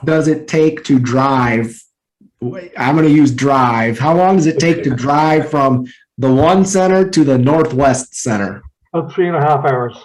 does 0.05 0.27
it 0.27 0.47
take 0.47 0.83
to 0.85 0.99
drive? 0.99 1.67
I'm 2.77 2.95
going 2.97 3.07
to 3.07 3.17
use 3.21 3.31
drive. 3.31 3.97
How 3.97 4.13
long 4.13 4.35
does 4.35 4.47
it 4.47 4.59
take 4.59 4.83
to 4.83 4.89
drive 4.93 5.49
from 5.49 5.85
the 6.17 6.31
one 6.31 6.65
center 6.65 7.09
to 7.09 7.23
the 7.23 7.37
northwest 7.37 8.15
center? 8.15 8.61
About 8.93 9.13
three 9.13 9.27
and 9.29 9.37
a 9.37 9.41
half 9.41 9.63
hours. 9.65 9.95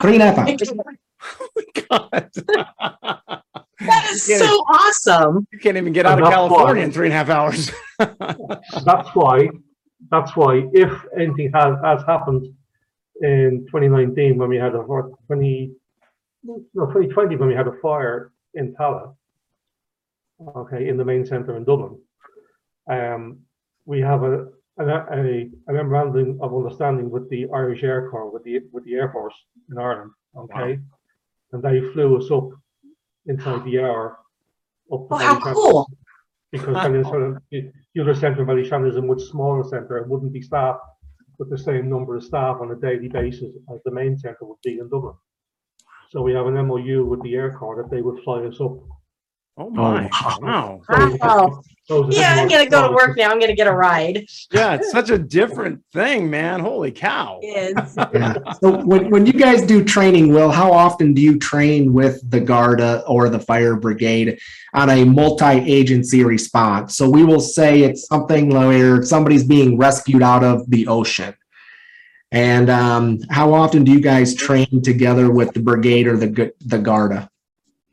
Three 0.00 0.14
and 0.14 0.22
a 0.22 0.26
half 0.26 0.38
hours. 0.38 0.72
God. 1.90 2.30
That 3.80 4.10
is 4.10 4.24
so 4.24 4.44
awesome. 4.44 5.46
You 5.52 5.58
can't 5.60 5.76
even 5.76 5.92
get 5.92 6.04
out 6.04 6.20
of 6.20 6.28
California 6.28 6.74
fun. 6.74 6.78
in 6.84 6.90
three 6.92 7.06
and 7.06 7.14
a 7.14 7.16
half 7.16 7.28
hours. 7.30 7.70
That's 8.84 9.08
why, 9.14 9.48
that's 10.10 10.36
why 10.36 10.64
if 10.72 10.92
anything 11.16 11.50
has, 11.54 11.76
has 11.82 12.02
happened 12.06 12.46
in 13.20 13.66
2019 13.66 14.38
when 14.38 14.48
we 14.48 14.56
had 14.56 14.74
a, 14.74 14.78
or 14.78 15.10
20, 15.26 15.72
no, 16.44 16.64
2020 16.74 17.36
when 17.36 17.48
we 17.48 17.54
had 17.54 17.68
a 17.68 17.76
fire 17.82 18.32
in 18.54 18.74
Tallaght, 18.74 19.14
okay, 20.56 20.88
in 20.88 20.96
the 20.96 21.04
main 21.04 21.26
centre 21.26 21.56
in 21.56 21.64
Dublin, 21.64 21.98
um, 22.90 23.38
we 23.84 24.00
have 24.00 24.22
a, 24.22 24.46
a, 24.78 24.86
a, 24.86 25.50
a 25.68 25.72
memorandum 25.72 26.38
of 26.40 26.54
understanding 26.54 27.10
with 27.10 27.28
the 27.30 27.46
Irish 27.52 27.82
Air 27.82 28.08
Corps, 28.10 28.30
with 28.30 28.44
the, 28.44 28.60
with 28.72 28.84
the 28.84 28.94
Air 28.94 29.10
Force 29.10 29.34
in 29.70 29.78
Ireland, 29.78 30.12
okay? 30.36 30.78
And 31.52 31.62
they 31.62 31.80
flew 31.92 32.18
us 32.18 32.30
up 32.30 32.50
inside 33.26 33.64
the 33.64 33.80
hour. 33.80 34.18
Up 34.92 35.08
to 35.08 35.14
Oh, 35.14 35.16
how 35.16 35.52
cool. 35.52 35.90
Because 36.52 36.74
the 36.74 37.72
the 37.94 38.02
other 38.02 38.14
centre 38.14 38.42
of 38.42 38.48
Ballyshannon 38.48 38.88
is 38.88 38.96
a 38.96 39.02
much 39.02 39.22
smaller 39.22 39.64
centre. 39.64 39.98
It 39.98 40.08
wouldn't 40.08 40.32
be 40.32 40.42
staffed 40.42 40.80
with 41.38 41.50
the 41.50 41.58
same 41.58 41.88
number 41.88 42.16
of 42.16 42.24
staff 42.24 42.58
on 42.60 42.70
a 42.70 42.76
daily 42.76 43.08
basis 43.08 43.54
as 43.72 43.80
the 43.84 43.90
main 43.90 44.18
centre 44.18 44.38
would 44.42 44.58
be 44.64 44.78
in 44.78 44.88
Dublin. 44.88 45.14
So 46.10 46.22
we 46.22 46.32
have 46.32 46.46
an 46.46 46.54
MOU 46.66 47.04
with 47.04 47.22
the 47.22 47.34
Air 47.34 47.52
Corps 47.52 47.82
that 47.82 47.90
they 47.94 48.02
would 48.02 48.22
fly 48.24 48.44
us 48.44 48.60
up. 48.60 48.78
Oh 49.58 49.70
my, 49.70 50.08
wow. 50.12 50.38
wow. 50.40 50.82
Wow. 51.20 51.62
So 51.84 52.04
it's 52.04 52.08
a 52.08 52.10
bit 52.10 52.20
Yeah, 52.20 52.34
I'm 52.36 52.48
gonna 52.48 52.68
go 52.68 52.88
to 52.88 52.94
work 52.94 53.16
now. 53.16 53.30
I'm 53.30 53.40
gonna 53.40 53.54
get 53.54 53.66
a 53.66 53.72
ride. 53.72 54.26
Yeah, 54.52 54.74
it's 54.74 54.90
such 54.90 55.08
a 55.08 55.18
different 55.18 55.82
thing, 55.92 56.28
man. 56.28 56.60
Holy 56.60 56.92
cow. 56.92 57.40
Is 57.42 57.96
Yeah. 58.12 58.34
So 58.62 58.76
when, 58.84 59.10
when 59.10 59.24
you 59.24 59.32
guys 59.32 59.62
do 59.62 59.82
training, 59.82 60.32
Will, 60.32 60.50
how 60.50 60.70
often 60.70 61.14
do 61.14 61.22
you 61.22 61.38
train 61.38 61.94
with 61.94 62.20
the 62.30 62.40
Garda 62.40 63.04
or 63.06 63.30
the 63.30 63.40
fire 63.40 63.74
brigade 63.74 64.38
on 64.74 64.90
a 64.90 65.04
multi-agency 65.04 66.24
response? 66.24 66.94
So 66.94 67.08
we 67.08 67.24
will 67.24 67.40
say 67.40 67.80
it's 67.80 68.06
something 68.06 68.50
where 68.50 69.02
somebody's 69.02 69.44
being 69.44 69.78
rescued 69.78 70.22
out 70.22 70.44
of 70.44 70.68
the 70.70 70.86
ocean. 70.88 71.34
And 72.30 72.68
um, 72.68 73.20
how 73.30 73.54
often 73.54 73.82
do 73.84 73.92
you 73.92 74.00
guys 74.00 74.34
train 74.34 74.82
together 74.82 75.30
with 75.30 75.54
the 75.54 75.60
brigade 75.60 76.06
or 76.06 76.18
the 76.18 76.28
Gu- 76.28 76.52
the 76.60 76.78
Garda? 76.78 77.30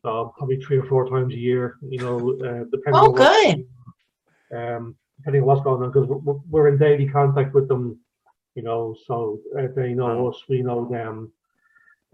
Uh, 0.06 0.26
probably 0.38 0.58
three 0.62 0.78
or 0.78 0.86
four 0.86 1.10
times 1.10 1.34
a 1.34 1.38
year, 1.38 1.78
you 1.82 2.00
know, 2.00 2.18
uh, 2.48 2.64
depending. 2.72 2.94
Oh, 3.02 3.06
on 3.06 3.12
what- 3.14 3.18
Um, 4.60 4.96
depending 5.18 5.42
on 5.42 5.48
what's 5.48 5.64
going 5.64 5.82
on, 5.82 5.92
because 5.92 6.08
we're, 6.08 6.40
we're 6.50 6.68
in 6.68 6.78
daily 6.78 7.08
contact 7.08 7.54
with 7.56 7.68
them, 7.68 8.00
you 8.56 8.64
know, 8.64 8.96
so 9.08 9.40
uh, 9.58 9.68
they 9.76 9.94
know 9.94 10.28
us, 10.30 10.38
we 10.50 10.62
know 10.62 10.88
them. 10.90 11.32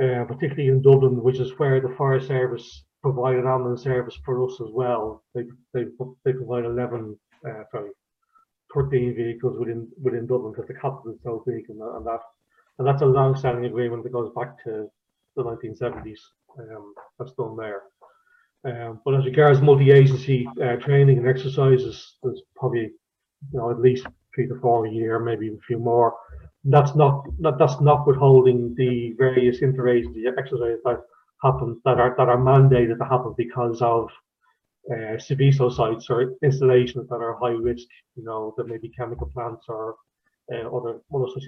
Uh, 0.02 0.24
particularly 0.26 0.70
in 0.70 0.82
Dublin, 0.82 1.22
which 1.22 1.40
is 1.40 1.52
where 1.60 1.80
the 1.80 1.94
fire 1.96 2.20
service 2.20 2.84
provide 3.04 3.36
an 3.36 3.46
ambulance 3.46 3.84
service 3.84 4.18
for 4.26 4.44
us 4.46 4.60
as 4.60 4.70
well. 4.72 5.24
They, 5.36 5.44
they, 5.74 5.84
they 6.24 6.34
provide 6.34 6.66
eleven, 6.66 7.20
uh, 7.48 7.64
sorry, 7.72 7.92
thirteen 8.74 9.14
vehicles 9.16 9.60
within, 9.60 9.88
within 10.02 10.26
Dublin, 10.26 10.54
because 10.54 10.68
the 10.68 10.74
capital 10.74 11.12
is 11.14 11.20
so 11.22 11.44
big 11.46 11.70
and 11.70 11.80
and 11.82 12.06
that. 12.08 12.22
And 12.80 12.88
that's 12.88 13.04
a 13.04 13.06
long-standing 13.06 13.66
agreement 13.66 14.02
that 14.04 14.14
goes 14.14 14.32
back 14.36 14.64
to 14.64 14.90
the 15.36 15.44
nineteen 15.44 15.76
seventies, 15.76 16.22
um, 16.60 16.94
that's 17.18 17.34
done 17.34 17.56
there. 17.58 17.84
Um, 18.64 19.02
but 19.04 19.16
as 19.16 19.26
regards 19.26 19.62
multi-agency 19.62 20.48
uh, 20.64 20.76
training 20.76 21.18
and 21.18 21.28
exercises, 21.28 22.18
there's 22.22 22.42
probably 22.56 22.92
you 23.52 23.60
know 23.60 23.72
at 23.72 23.80
least 23.80 24.06
three 24.34 24.48
to 24.48 24.60
four 24.60 24.86
a 24.86 24.92
year, 24.92 25.20
maybe 25.20 25.48
a 25.48 25.58
few 25.68 25.80
more. 25.80 26.16
That's 26.64 26.96
not 26.96 27.26
that, 27.40 27.58
that's 27.58 27.82
not 27.82 28.06
withholding 28.06 28.76
the 28.76 29.14
various 29.18 29.62
interagency 29.62 30.26
exercises 30.28 30.80
that 30.86 31.02
happen 31.44 31.82
that 31.86 32.00
are 32.00 32.14
that 32.18 32.30
are 32.30 32.38
mandated 32.38 33.00
to 33.00 33.06
happen 33.06 33.34
because 33.36 33.82
of 33.82 34.10
uh, 34.92 35.18
Seveso 35.18 35.72
sites 35.72 36.10
or 36.10 36.36
installations 36.44 37.10
that 37.10 37.16
are 37.16 37.38
high 37.40 37.50
risk. 37.50 37.88
You 38.16 38.24
know, 38.24 38.54
there 38.58 38.68
may 38.68 38.78
be 38.78 38.90
chemical 38.90 39.28
plants 39.34 39.66
or 39.68 39.96
uh, 40.54 40.68
other 40.68 41.02
other 41.14 41.26
such 41.34 41.46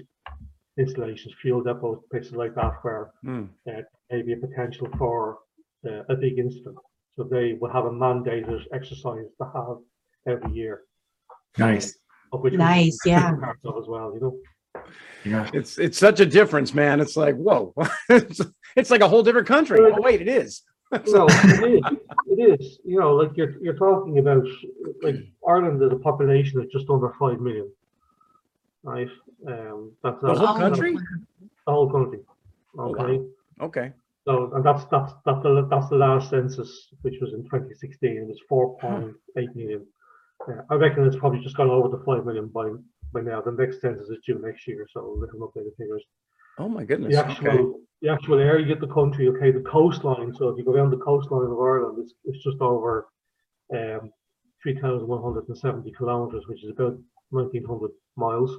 installations, 0.78 1.34
fuel 1.40 1.62
depots, 1.62 2.02
places 2.10 2.32
like 2.32 2.54
that, 2.56 2.72
where 2.82 3.10
Hmm. 3.22 3.44
uh, 3.68 3.82
maybe 4.10 4.32
a 4.32 4.36
potential 4.36 4.88
for 4.98 5.38
uh, 5.86 6.02
a 6.08 6.16
big 6.16 6.38
incident. 6.38 6.76
So 7.16 7.24
they 7.24 7.54
will 7.60 7.70
have 7.70 7.84
a 7.84 7.90
mandated 7.90 8.64
exercise 8.72 9.26
to 9.38 9.44
have 9.54 9.76
every 10.26 10.52
year. 10.52 10.82
Nice. 11.58 11.96
Of 12.32 12.40
which 12.40 12.54
Nice, 12.54 12.98
yeah. 13.06 13.32
of 13.64 13.76
as 13.78 13.86
well, 13.86 14.12
you 14.14 14.20
know. 14.20 14.82
Yeah. 15.24 15.48
It's 15.54 15.78
it's 15.78 15.98
such 15.98 16.18
a 16.20 16.26
difference, 16.26 16.74
man. 16.74 17.00
It's 17.00 17.16
like, 17.16 17.36
whoa. 17.36 17.72
it's, 18.08 18.40
it's 18.76 18.90
like 18.90 19.00
a 19.02 19.08
whole 19.08 19.22
different 19.22 19.46
country. 19.46 19.78
Oh, 19.80 20.00
wait, 20.00 20.20
it 20.20 20.28
is. 20.28 20.62
No, 21.08 21.26
it 21.28 21.74
is. 21.74 21.98
It 22.28 22.60
is. 22.60 22.78
You 22.84 23.00
know, 23.00 23.14
like 23.16 23.36
you're 23.36 23.54
you're 23.60 23.74
talking 23.76 24.18
about 24.18 24.44
like 25.02 25.16
Ireland 25.48 25.82
is 25.82 25.90
a 25.92 25.96
population 25.96 26.60
of 26.60 26.70
just 26.70 26.88
under 26.88 27.12
five 27.18 27.40
million. 27.40 27.68
Right? 28.84 29.08
Um 29.48 29.92
that's 30.02 30.20
The 30.20 30.34
whole 30.34 30.54
country? 30.54 30.92
The 31.66 31.72
whole 31.72 31.90
country. 31.90 32.20
Oh, 32.78 32.92
wow. 32.92 33.04
Okay. 33.04 33.24
Okay. 33.60 33.92
So 34.26 34.52
and 34.54 34.64
that's 34.64 34.84
that's 34.90 35.12
that's 35.24 35.42
the 35.42 35.66
that's 35.70 35.88
the 35.88 35.96
last 35.96 36.30
census, 36.30 36.70
which 37.02 37.16
was 37.20 37.32
in 37.32 37.42
2016. 37.44 38.10
It 38.16 38.26
was 38.26 38.40
4.8 38.82 39.54
million. 39.56 39.86
Uh, 40.46 40.62
I 40.70 40.74
reckon 40.74 41.04
it's 41.06 41.16
probably 41.16 41.40
just 41.40 41.56
gone 41.56 41.70
over 41.70 41.88
the 41.88 42.02
five 42.04 42.24
million 42.26 42.48
by 42.48 42.70
by 43.12 43.20
now. 43.22 43.40
The 43.40 43.52
next 43.52 43.80
census 43.80 44.08
is 44.08 44.18
due 44.26 44.38
next 44.38 44.66
year, 44.66 44.86
so 44.92 45.14
we 45.14 45.20
look 45.20 45.30
at 45.56 45.62
updated 45.62 45.76
figures. 45.78 46.04
Oh 46.58 46.68
my 46.68 46.84
goodness. 46.84 47.12
The 47.14 47.20
Okay. 47.22 47.32
actual 47.32 47.80
the 48.02 48.08
actual 48.10 48.38
area 48.38 48.74
of 48.74 48.80
the 48.80 48.92
country, 48.92 49.28
okay, 49.28 49.50
the 49.50 49.60
coastline. 49.62 50.34
So 50.34 50.48
if 50.48 50.58
you 50.58 50.64
go 50.64 50.74
down 50.76 50.90
the 50.90 50.98
coastline 50.98 51.50
of 51.50 51.58
Ireland, 51.58 51.98
it's 52.02 52.14
it's 52.24 52.42
just 52.44 52.60
over 52.60 53.08
um 53.74 54.10
3,170 54.62 55.92
kilometers, 55.92 56.46
which 56.48 56.64
is 56.64 56.70
about 56.70 56.96
1,900 57.30 57.90
miles 58.16 58.56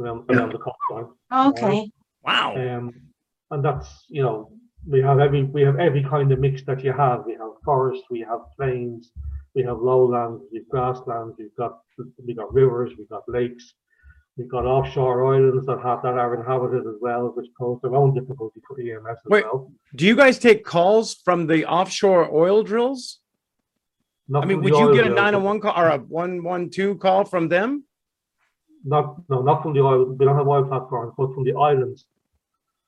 around, 0.00 0.30
around 0.30 0.52
the 0.52 0.58
coastline. 0.58 1.12
Okay. 1.32 1.90
Wow. 2.22 2.56
Um, 2.56 2.92
and 3.50 3.64
that's 3.64 3.88
you 4.08 4.22
know 4.22 4.50
we 4.86 5.00
have 5.00 5.18
every 5.18 5.44
we 5.44 5.62
have 5.62 5.78
every 5.78 6.02
kind 6.04 6.30
of 6.32 6.38
mix 6.38 6.64
that 6.64 6.82
you 6.84 6.92
have. 6.92 7.24
We 7.26 7.32
have 7.34 7.52
forest, 7.64 8.02
we 8.10 8.20
have 8.20 8.40
plains, 8.56 9.10
we 9.54 9.62
have 9.62 9.78
lowlands, 9.78 10.42
we've 10.52 10.68
grasslands, 10.68 11.36
we've 11.38 11.56
got 11.56 11.80
we've 12.26 12.36
got 12.36 12.52
rivers, 12.52 12.92
we've 12.98 13.08
got 13.08 13.22
lakes, 13.28 13.74
we've 14.36 14.50
got 14.50 14.66
offshore 14.66 15.34
islands 15.34 15.66
that 15.66 15.80
have 15.82 16.02
that 16.02 16.14
are 16.14 16.34
inhabited 16.34 16.86
as 16.86 16.96
well, 17.00 17.32
which 17.34 17.46
pose 17.58 17.78
their 17.82 17.94
own 17.94 18.14
difficulty 18.14 18.60
for 18.66 18.78
EMS 18.80 19.06
as 19.08 19.30
Wait. 19.30 19.44
well. 19.44 19.72
Do 19.94 20.06
you 20.06 20.16
guys 20.16 20.38
take 20.38 20.64
calls 20.64 21.14
from 21.14 21.46
the 21.46 21.64
offshore 21.66 22.34
oil 22.34 22.62
drills? 22.62 23.20
Not 24.26 24.44
I 24.44 24.46
mean, 24.46 24.62
would 24.62 24.74
you 24.74 24.94
get 24.94 25.06
a 25.06 25.10
drills, 25.10 25.16
but 25.16 25.22
901 25.22 25.60
call 25.60 25.74
or 25.76 25.88
a 25.88 25.98
112 25.98 26.98
call 26.98 27.24
from 27.24 27.48
them? 27.48 27.84
Not 28.84 29.16
no, 29.28 29.42
not 29.42 29.62
from 29.62 29.72
the 29.74 29.80
oil. 29.80 30.04
We 30.04 30.24
don't 30.24 30.36
have 30.36 30.46
oil 30.46 30.64
platforms, 30.64 31.14
but 31.16 31.32
from 31.34 31.44
the 31.44 31.54
islands. 31.54 32.04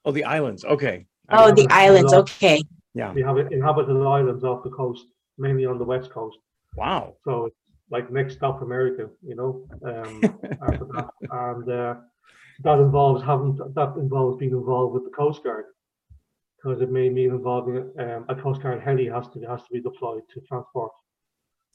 Oh, 0.04 0.12
the 0.12 0.24
islands. 0.24 0.64
Okay. 0.64 1.06
Oh, 1.30 1.50
the 1.52 1.62
haven't- 1.62 1.72
islands. 1.72 2.12
no. 2.12 2.18
Okay. 2.20 2.62
Yeah. 2.94 3.12
We 3.12 3.22
have 3.22 3.36
inhabited 3.38 3.96
islands 3.96 4.44
off 4.44 4.62
the 4.62 4.70
coast, 4.70 5.06
mainly 5.38 5.66
on 5.66 5.78
the 5.78 5.84
west 5.84 6.10
coast. 6.10 6.38
Wow. 6.76 7.16
So 7.24 7.46
it's 7.46 7.56
like 7.90 8.10
next 8.10 8.34
stop 8.34 8.62
America, 8.62 9.08
you 9.22 9.34
know. 9.34 9.66
Um, 9.84 10.20
after 10.62 10.84
that. 10.94 11.08
and 11.30 11.70
uh, 11.70 11.94
that 12.64 12.78
involves 12.78 13.22
having 13.24 13.58
that 13.74 13.94
involves 13.96 14.38
being 14.38 14.52
involved 14.52 14.94
with 14.94 15.04
the 15.04 15.10
Coast 15.10 15.42
Guard 15.44 15.64
because 16.56 16.80
it 16.80 16.90
may 16.90 17.08
mean 17.08 17.30
involving 17.30 17.90
um, 17.98 18.24
a 18.28 18.34
Coast 18.34 18.62
Guard 18.62 18.80
heli 18.82 19.06
has 19.06 19.28
to 19.28 19.40
has 19.42 19.62
to 19.64 19.70
be 19.72 19.80
deployed 19.80 20.22
to 20.32 20.40
transport 20.42 20.92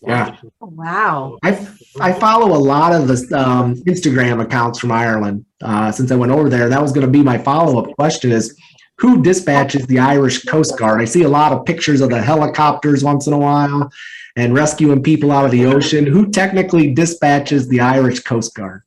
Yeah. 0.01 0.35
Oh, 0.61 0.67
Wow. 0.67 1.37
I, 1.43 1.67
I 1.99 2.13
follow 2.13 2.55
a 2.55 2.57
lot 2.57 2.93
of 2.93 3.07
the 3.07 3.37
um, 3.37 3.75
Instagram 3.83 4.41
accounts 4.41 4.79
from 4.79 4.91
Ireland 4.91 5.45
uh, 5.61 5.91
since 5.91 6.11
I 6.11 6.15
went 6.15 6.31
over 6.31 6.49
there. 6.49 6.69
That 6.69 6.81
was 6.81 6.91
going 6.91 7.05
to 7.05 7.11
be 7.11 7.21
my 7.21 7.37
follow 7.37 7.79
up 7.79 7.93
question: 7.95 8.31
is 8.31 8.57
who 8.97 9.21
dispatches 9.21 9.85
the 9.87 9.99
Irish 9.99 10.43
Coast 10.43 10.77
Guard? 10.77 11.01
I 11.01 11.05
see 11.05 11.23
a 11.23 11.29
lot 11.29 11.51
of 11.51 11.65
pictures 11.65 12.01
of 12.01 12.09
the 12.09 12.21
helicopters 12.21 13.03
once 13.03 13.27
in 13.27 13.33
a 13.33 13.37
while 13.37 13.91
and 14.35 14.53
rescuing 14.53 15.03
people 15.03 15.31
out 15.31 15.45
of 15.45 15.51
the 15.51 15.65
ocean. 15.65 16.05
Who 16.05 16.31
technically 16.31 16.93
dispatches 16.93 17.67
the 17.67 17.79
Irish 17.79 18.21
Coast 18.21 18.55
Guard? 18.55 18.81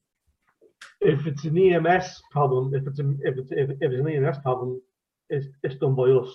If 1.00 1.26
it's 1.26 1.44
an 1.44 1.58
EMS 1.58 2.22
problem, 2.30 2.74
if 2.74 2.86
it's 2.86 2.98
a, 2.98 3.10
if 3.22 3.38
it's 3.38 3.50
if, 3.52 3.70
if 3.70 3.92
it's 3.92 4.00
an 4.00 4.08
EMS 4.08 4.38
problem, 4.38 4.80
it's 5.30 5.46
it's 5.62 5.76
done 5.76 5.94
by 5.94 6.04
us. 6.04 6.28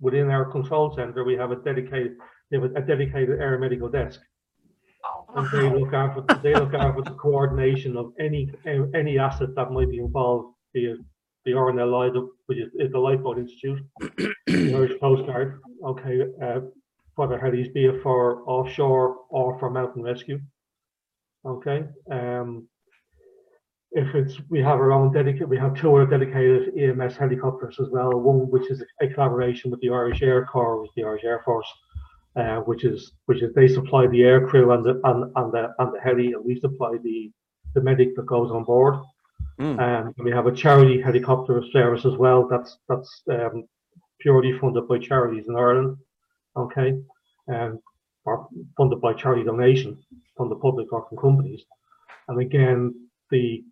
Within 0.00 0.30
our 0.30 0.44
control 0.44 0.94
center, 0.96 1.22
we 1.22 1.34
have 1.34 1.52
a 1.52 1.56
dedicated 1.56 2.16
we 2.52 2.58
have 2.58 2.76
a 2.76 2.80
dedicated 2.82 3.40
air 3.40 3.58
medical 3.58 3.88
desk. 3.88 4.20
And 5.34 5.48
they 5.50 5.68
look 5.78 5.94
after 5.94 6.22
they 6.42 6.54
look 6.54 6.74
after 6.74 7.02
the 7.02 7.16
coordination 7.16 7.96
of 7.96 8.12
any 8.20 8.52
any 8.94 9.18
asset 9.18 9.54
that 9.56 9.72
might 9.72 9.90
be 9.90 9.98
involved, 9.98 10.54
be 10.74 10.86
it 10.86 10.98
the 11.44 11.52
RNLI, 11.52 12.12
the- 12.12 12.30
which 12.46 12.58
is, 12.58 12.68
is 12.78 12.92
the 12.92 12.98
Lifeboat 12.98 13.38
Institute, 13.38 13.80
the 14.46 14.74
Irish 14.76 15.00
Coast 15.00 15.26
Guard, 15.26 15.60
okay, 15.84 16.20
uh, 16.40 16.60
for 17.16 17.26
the 17.26 17.34
helis, 17.34 17.72
be 17.74 17.86
it 17.86 18.00
for 18.00 18.42
offshore 18.48 19.16
or 19.28 19.58
for 19.58 19.68
mountain 19.68 20.02
rescue. 20.02 20.38
Okay, 21.44 21.84
um, 22.12 22.68
if 23.90 24.14
it's, 24.14 24.40
we 24.48 24.60
have 24.60 24.78
our 24.78 24.92
own 24.92 25.12
dedicated, 25.12 25.48
we 25.48 25.58
have 25.58 25.74
two 25.74 25.92
other 25.96 26.06
dedicated 26.06 26.78
EMS 26.78 27.16
helicopters 27.16 27.78
as 27.80 27.88
well, 27.90 28.12
one 28.12 28.48
which 28.48 28.70
is 28.70 28.84
a 29.00 29.08
collaboration 29.08 29.70
with 29.70 29.80
the 29.80 29.90
Irish 29.90 30.22
Air 30.22 30.46
Corps, 30.46 30.80
with 30.80 30.90
the 30.94 31.02
Irish 31.02 31.24
Air 31.24 31.42
Force, 31.44 31.66
uh, 32.36 32.58
which 32.60 32.84
is, 32.84 33.12
which 33.26 33.42
is 33.42 33.54
they 33.54 33.68
supply 33.68 34.06
the 34.06 34.22
air 34.22 34.46
crew 34.46 34.72
and 34.72 34.84
the, 34.84 35.00
and, 35.04 35.32
and 35.36 35.52
the, 35.52 35.74
and 35.78 35.94
the 35.94 36.00
heli, 36.02 36.32
and 36.32 36.44
we 36.44 36.58
supply 36.60 36.96
the, 37.02 37.30
the 37.74 37.80
medic 37.80 38.14
that 38.16 38.26
goes 38.26 38.50
on 38.50 38.64
board. 38.64 38.94
Mm. 39.60 39.78
Um, 39.78 40.14
and 40.16 40.24
we 40.24 40.30
have 40.30 40.46
a 40.46 40.54
charity 40.54 41.00
helicopter 41.00 41.62
service 41.72 42.04
as 42.06 42.16
well, 42.16 42.48
that's, 42.48 42.78
that's, 42.88 43.22
um, 43.30 43.64
purely 44.20 44.56
funded 44.58 44.86
by 44.86 44.98
charities 44.98 45.46
in 45.48 45.56
Ireland, 45.56 45.96
okay? 46.56 46.96
Um, 47.48 47.80
or 48.24 48.46
funded 48.76 49.00
by 49.00 49.12
charity 49.14 49.42
donation 49.42 49.98
from 50.36 50.48
the 50.48 50.54
public 50.56 50.92
or 50.92 51.04
from 51.08 51.18
companies. 51.18 51.62
And 52.28 52.40
again, 52.40 52.94
the, 53.30 53.64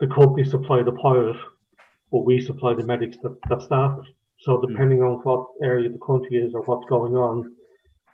the 0.00 0.06
company 0.06 0.48
supply 0.48 0.82
the 0.82 0.92
pilot, 0.92 1.36
but 2.10 2.24
we 2.24 2.40
supply 2.40 2.74
the 2.74 2.84
medics 2.84 3.18
that, 3.22 3.36
that 3.48 3.62
staff 3.62 3.98
it. 4.00 4.14
So 4.42 4.60
depending 4.60 5.02
on 5.02 5.20
what 5.22 5.46
area 5.62 5.88
the 5.88 5.98
country 6.04 6.36
is 6.36 6.52
or 6.54 6.62
what's 6.62 6.88
going 6.88 7.14
on, 7.14 7.54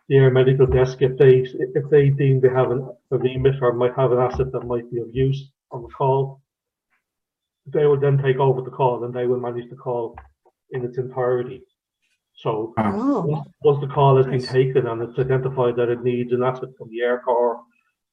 the 0.09 0.17
air 0.17 0.31
medical 0.31 0.67
desk, 0.67 0.99
if 1.01 1.17
they, 1.19 1.45
if 1.75 1.91
they 1.91 2.11
deem 2.11 2.41
they 2.41 2.49
have 2.49 2.71
an, 2.71 2.89
a 3.11 3.19
remit 3.19 3.57
or 3.63 3.73
might 3.73 3.95
have 3.97 4.13
an 4.13 4.19
asset 4.19 4.53
that 4.53 4.67
might 4.67 4.91
be 4.91 5.01
of 5.01 5.09
use 5.13 5.51
on 5.71 5.83
the 5.83 5.89
call, 5.89 6.41
they 7.67 7.87
would 7.87 8.01
then 8.01 8.19
take 8.19 8.37
over 8.39 8.63
the 8.63 8.71
call 8.71 9.05
and 9.05 9.15
they 9.15 9.27
will 9.27 9.41
manage 9.41 9.69
the 9.69 9.77
call 9.77 10.17
in 10.71 10.85
its 10.85 10.99
entirety. 10.99 11.63
So 12.37 12.73
Oh, 12.79 13.23
once 13.27 13.49
once 13.63 13.81
the 13.81 13.93
call 13.93 14.17
has 14.17 14.27
been 14.27 14.41
taken 14.41 14.87
and 14.87 15.03
it's 15.03 15.19
identified 15.19 15.77
that 15.77 15.89
it 15.89 16.03
needs 16.05 16.33
an 16.33 16.43
asset 16.43 16.71
from 16.79 16.89
the 16.91 17.01
Air 17.01 17.21
Corps 17.25 17.61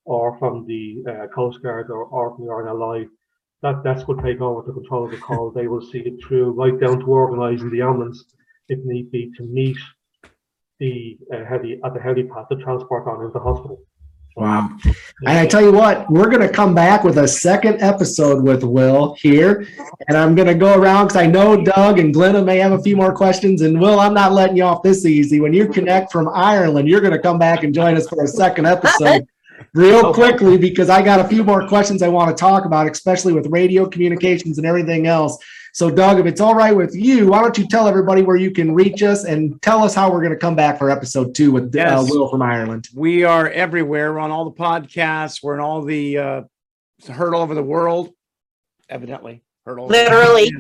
or 0.06 0.38
from 0.40 0.66
the 0.66 1.04
uh, 1.08 1.28
Coast 1.34 1.62
Guard 1.62 1.90
or, 1.90 2.06
or 2.06 2.36
from 2.36 2.46
the 2.46 2.52
RNLI, 2.52 3.08
that 3.66 3.84
desk 3.84 4.08
will 4.08 4.22
take 4.22 4.42
over 4.42 4.62
the 4.62 4.74
control 4.74 5.06
of 5.06 5.12
the 5.12 5.18
call. 5.18 5.50
They 5.50 5.68
will 5.68 5.82
see 5.82 5.98
it 6.00 6.24
through 6.24 6.52
right 6.52 6.80
down 6.80 7.00
to 7.00 7.06
organising 7.08 7.72
the 7.72 7.82
ambulance, 7.82 8.24
if 8.70 8.78
need 8.86 9.12
be, 9.12 9.32
to 9.38 9.44
meet 9.44 9.78
the 10.80 11.18
uh, 11.34 11.44
heli 11.46 11.80
at 11.84 11.94
the 11.96 12.00
helipad 12.00 12.48
to 12.50 12.58
transport 12.58 13.08
on 13.08 13.22
into 13.22 13.34
the 13.34 13.40
hospital. 13.40 13.82
Wow. 14.36 14.70
And 15.26 15.40
I 15.40 15.48
tell 15.48 15.62
you 15.62 15.72
what, 15.72 16.12
we're 16.12 16.30
going 16.30 16.48
to 16.48 16.50
come 16.50 16.76
back 16.76 17.04
with 17.04 17.18
a 17.18 17.28
second 17.28 17.82
episode 17.82 18.44
with 18.44 18.64
Will 18.64 19.16
here. 19.16 19.66
And 20.10 20.18
I'm 20.18 20.36
going 20.36 20.50
to 20.50 20.54
go 20.54 20.78
around 20.78 21.08
because 21.08 21.24
I 21.24 21.26
know 21.26 21.64
Doug 21.64 22.00
and 22.00 22.14
Glenna 22.14 22.44
may 22.44 22.58
have 22.58 22.74
a 22.74 22.84
few 22.84 22.98
more 22.98 23.16
questions. 23.16 23.62
And 23.62 23.80
Will, 23.80 24.00
I'm 24.00 24.14
not 24.14 24.34
letting 24.34 24.58
you 24.58 24.64
off 24.64 24.84
this 24.84 25.06
easy. 25.06 25.40
When 25.40 25.54
you 25.54 25.70
connect 25.70 26.12
from 26.12 26.28
Ireland, 26.28 26.88
you're 26.90 27.02
going 27.02 27.14
to 27.14 27.20
come 27.20 27.40
back 27.40 27.64
and 27.64 27.74
join 27.74 27.96
us 27.96 28.08
for 28.10 28.24
a 28.24 28.28
second 28.28 28.68
episode 28.68 29.26
real 29.74 30.14
quickly 30.14 30.58
because 30.58 30.90
I 30.90 31.02
got 31.02 31.20
a 31.20 31.28
few 31.28 31.44
more 31.44 31.68
questions 31.68 32.02
I 32.02 32.08
want 32.08 32.36
to 32.36 32.40
talk 32.40 32.66
about, 32.66 32.90
especially 32.90 33.34
with 33.34 33.48
radio 33.48 33.86
communications 33.88 34.58
and 34.58 34.66
everything 34.66 35.08
else. 35.08 35.38
So, 35.74 35.92
Doug, 35.92 36.20
if 36.20 36.26
it's 36.26 36.40
all 36.40 36.56
right 36.56 36.74
with 36.74 36.96
you, 36.96 37.28
why 37.28 37.42
don't 37.42 37.58
you 37.58 37.68
tell 37.68 37.88
everybody 37.88 38.22
where 38.22 38.38
you 38.38 38.52
can 38.52 38.74
reach 38.74 39.04
us 39.04 39.26
and 39.26 39.62
tell 39.62 39.84
us 39.84 39.94
how 39.94 40.10
we're 40.10 40.22
going 40.22 40.32
to 40.32 40.40
come 40.40 40.56
back 40.56 40.80
for 40.80 40.90
episode 40.90 41.36
two 41.36 41.52
with 41.52 41.76
uh, 41.76 42.02
Will 42.08 42.30
from 42.30 42.42
Ireland? 42.42 42.88
We 42.96 43.26
are 43.26 43.50
everywhere. 43.50 44.14
We're 44.14 44.20
on 44.20 44.32
all 44.32 44.46
the 44.46 44.56
podcasts. 44.56 45.44
We're 45.44 45.56
in 45.56 45.60
all 45.60 45.82
the 45.82 46.18
uh 46.18 46.42
heard 47.10 47.36
all 47.36 47.42
over 47.42 47.56
the 47.56 47.64
world. 47.64 48.14
Evidently, 48.88 49.44
heard 49.66 49.80
all 49.80 49.86
over 49.86 49.94
the 49.94 50.00
Literally. 50.00 50.52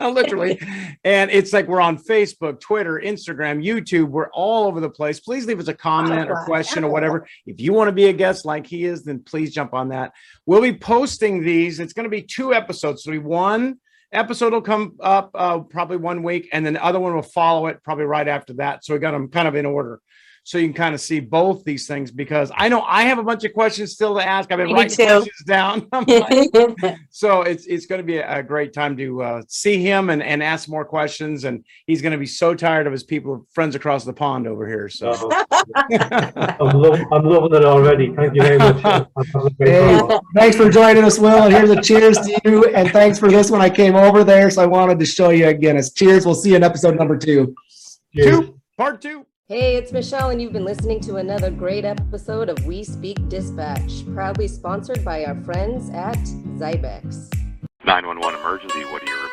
literally. 0.00 0.60
And 1.04 1.30
it's 1.30 1.52
like 1.52 1.66
we're 1.66 1.80
on 1.80 1.98
Facebook, 1.98 2.60
Twitter, 2.60 3.00
Instagram, 3.02 3.64
YouTube. 3.64 4.08
We're 4.08 4.30
all 4.30 4.66
over 4.66 4.80
the 4.80 4.90
place. 4.90 5.20
Please 5.20 5.46
leave 5.46 5.58
us 5.58 5.68
a 5.68 5.74
comment 5.74 6.30
or 6.30 6.44
question 6.44 6.84
or 6.84 6.90
whatever. 6.90 7.26
If 7.46 7.60
you 7.60 7.72
want 7.72 7.88
to 7.88 7.92
be 7.92 8.06
a 8.06 8.12
guest 8.12 8.44
like 8.44 8.66
he 8.66 8.84
is, 8.84 9.04
then 9.04 9.20
please 9.20 9.52
jump 9.52 9.74
on 9.74 9.88
that. 9.88 10.12
We'll 10.46 10.60
be 10.60 10.74
posting 10.74 11.42
these. 11.42 11.80
It's 11.80 11.92
going 11.92 12.04
to 12.04 12.10
be 12.10 12.22
two 12.22 12.54
episodes. 12.54 13.04
So 13.04 13.10
we 13.10 13.18
one 13.18 13.78
episode 14.12 14.52
will 14.52 14.60
come 14.60 14.96
up 15.00 15.30
uh, 15.34 15.60
probably 15.60 15.96
one 15.96 16.22
week, 16.22 16.48
and 16.52 16.64
then 16.64 16.74
the 16.74 16.84
other 16.84 17.00
one 17.00 17.14
will 17.14 17.22
follow 17.22 17.66
it 17.68 17.82
probably 17.82 18.04
right 18.04 18.28
after 18.28 18.52
that. 18.54 18.84
So 18.84 18.92
we 18.92 19.00
got 19.00 19.12
them 19.12 19.28
kind 19.28 19.48
of 19.48 19.54
in 19.54 19.66
order. 19.66 20.00
So 20.44 20.58
you 20.58 20.66
can 20.66 20.74
kind 20.74 20.92
of 20.94 21.00
see 21.00 21.20
both 21.20 21.62
these 21.62 21.86
things 21.86 22.10
because 22.10 22.50
I 22.56 22.68
know 22.68 22.82
I 22.82 23.02
have 23.04 23.18
a 23.18 23.22
bunch 23.22 23.44
of 23.44 23.52
questions 23.52 23.92
still 23.92 24.16
to 24.16 24.26
ask. 24.26 24.50
I've 24.50 24.58
been 24.58 24.66
Me 24.66 24.74
writing 24.74 24.96
too. 24.96 25.04
questions 25.06 25.44
down. 25.46 25.88
Like, 25.92 26.96
so 27.10 27.42
it's 27.42 27.66
it's 27.66 27.86
going 27.86 28.00
to 28.00 28.04
be 28.04 28.16
a, 28.16 28.38
a 28.38 28.42
great 28.42 28.72
time 28.72 28.96
to 28.96 29.22
uh, 29.22 29.42
see 29.46 29.80
him 29.82 30.10
and, 30.10 30.20
and 30.20 30.42
ask 30.42 30.68
more 30.68 30.84
questions. 30.84 31.44
And 31.44 31.64
he's 31.86 32.02
going 32.02 32.10
to 32.12 32.18
be 32.18 32.26
so 32.26 32.54
tired 32.54 32.86
of 32.88 32.92
his 32.92 33.04
people 33.04 33.46
friends 33.52 33.76
across 33.76 34.04
the 34.04 34.12
pond 34.12 34.48
over 34.48 34.66
here. 34.66 34.88
So 34.88 35.12
So 35.12 35.30
I'm, 35.76 36.76
lov- 36.76 37.06
I'm 37.12 37.24
loving 37.24 37.54
it 37.54 37.64
already. 37.64 38.12
Thank 38.14 38.34
you 38.34 38.42
very 38.42 38.58
much. 38.58 38.84
I'm 38.84 39.06
having 39.16 39.46
a 39.46 39.50
great 39.50 39.68
Hey, 39.70 40.18
thanks 40.34 40.56
for 40.56 40.68
joining 40.68 41.04
us, 41.04 41.18
Will. 41.20 41.44
And 41.44 41.54
here's 41.54 41.70
a 41.70 41.80
cheers 41.80 42.18
to 42.18 42.40
you. 42.44 42.64
And 42.74 42.90
thanks 42.90 43.18
for 43.18 43.30
this 43.30 43.48
one. 43.50 43.60
I 43.60 43.70
came 43.70 43.94
over 43.94 44.24
there, 44.24 44.50
so 44.50 44.62
I 44.62 44.66
wanted 44.66 44.98
to 44.98 45.06
show 45.06 45.30
you 45.30 45.46
again. 45.48 45.76
It's 45.76 45.92
cheers. 45.92 46.26
We'll 46.26 46.34
see 46.34 46.50
you 46.50 46.56
in 46.56 46.64
episode 46.64 46.96
number 46.98 47.16
two. 47.16 47.54
Cheers. 48.14 48.40
two 48.40 48.60
part 48.76 49.00
two. 49.00 49.24
Hey, 49.48 49.74
it's 49.74 49.90
Michelle, 49.90 50.30
and 50.30 50.40
you've 50.40 50.52
been 50.52 50.64
listening 50.64 51.00
to 51.00 51.16
another 51.16 51.50
great 51.50 51.84
episode 51.84 52.48
of 52.48 52.64
We 52.64 52.84
Speak 52.84 53.28
Dispatch, 53.28 54.06
proudly 54.14 54.46
sponsored 54.46 55.04
by 55.04 55.24
our 55.24 55.34
friends 55.42 55.90
at 55.90 56.16
Zybex. 56.58 57.28
911 57.84 58.38
emergency, 58.38 58.84
what 58.84 59.04
do 59.04 59.10
you? 59.10 59.31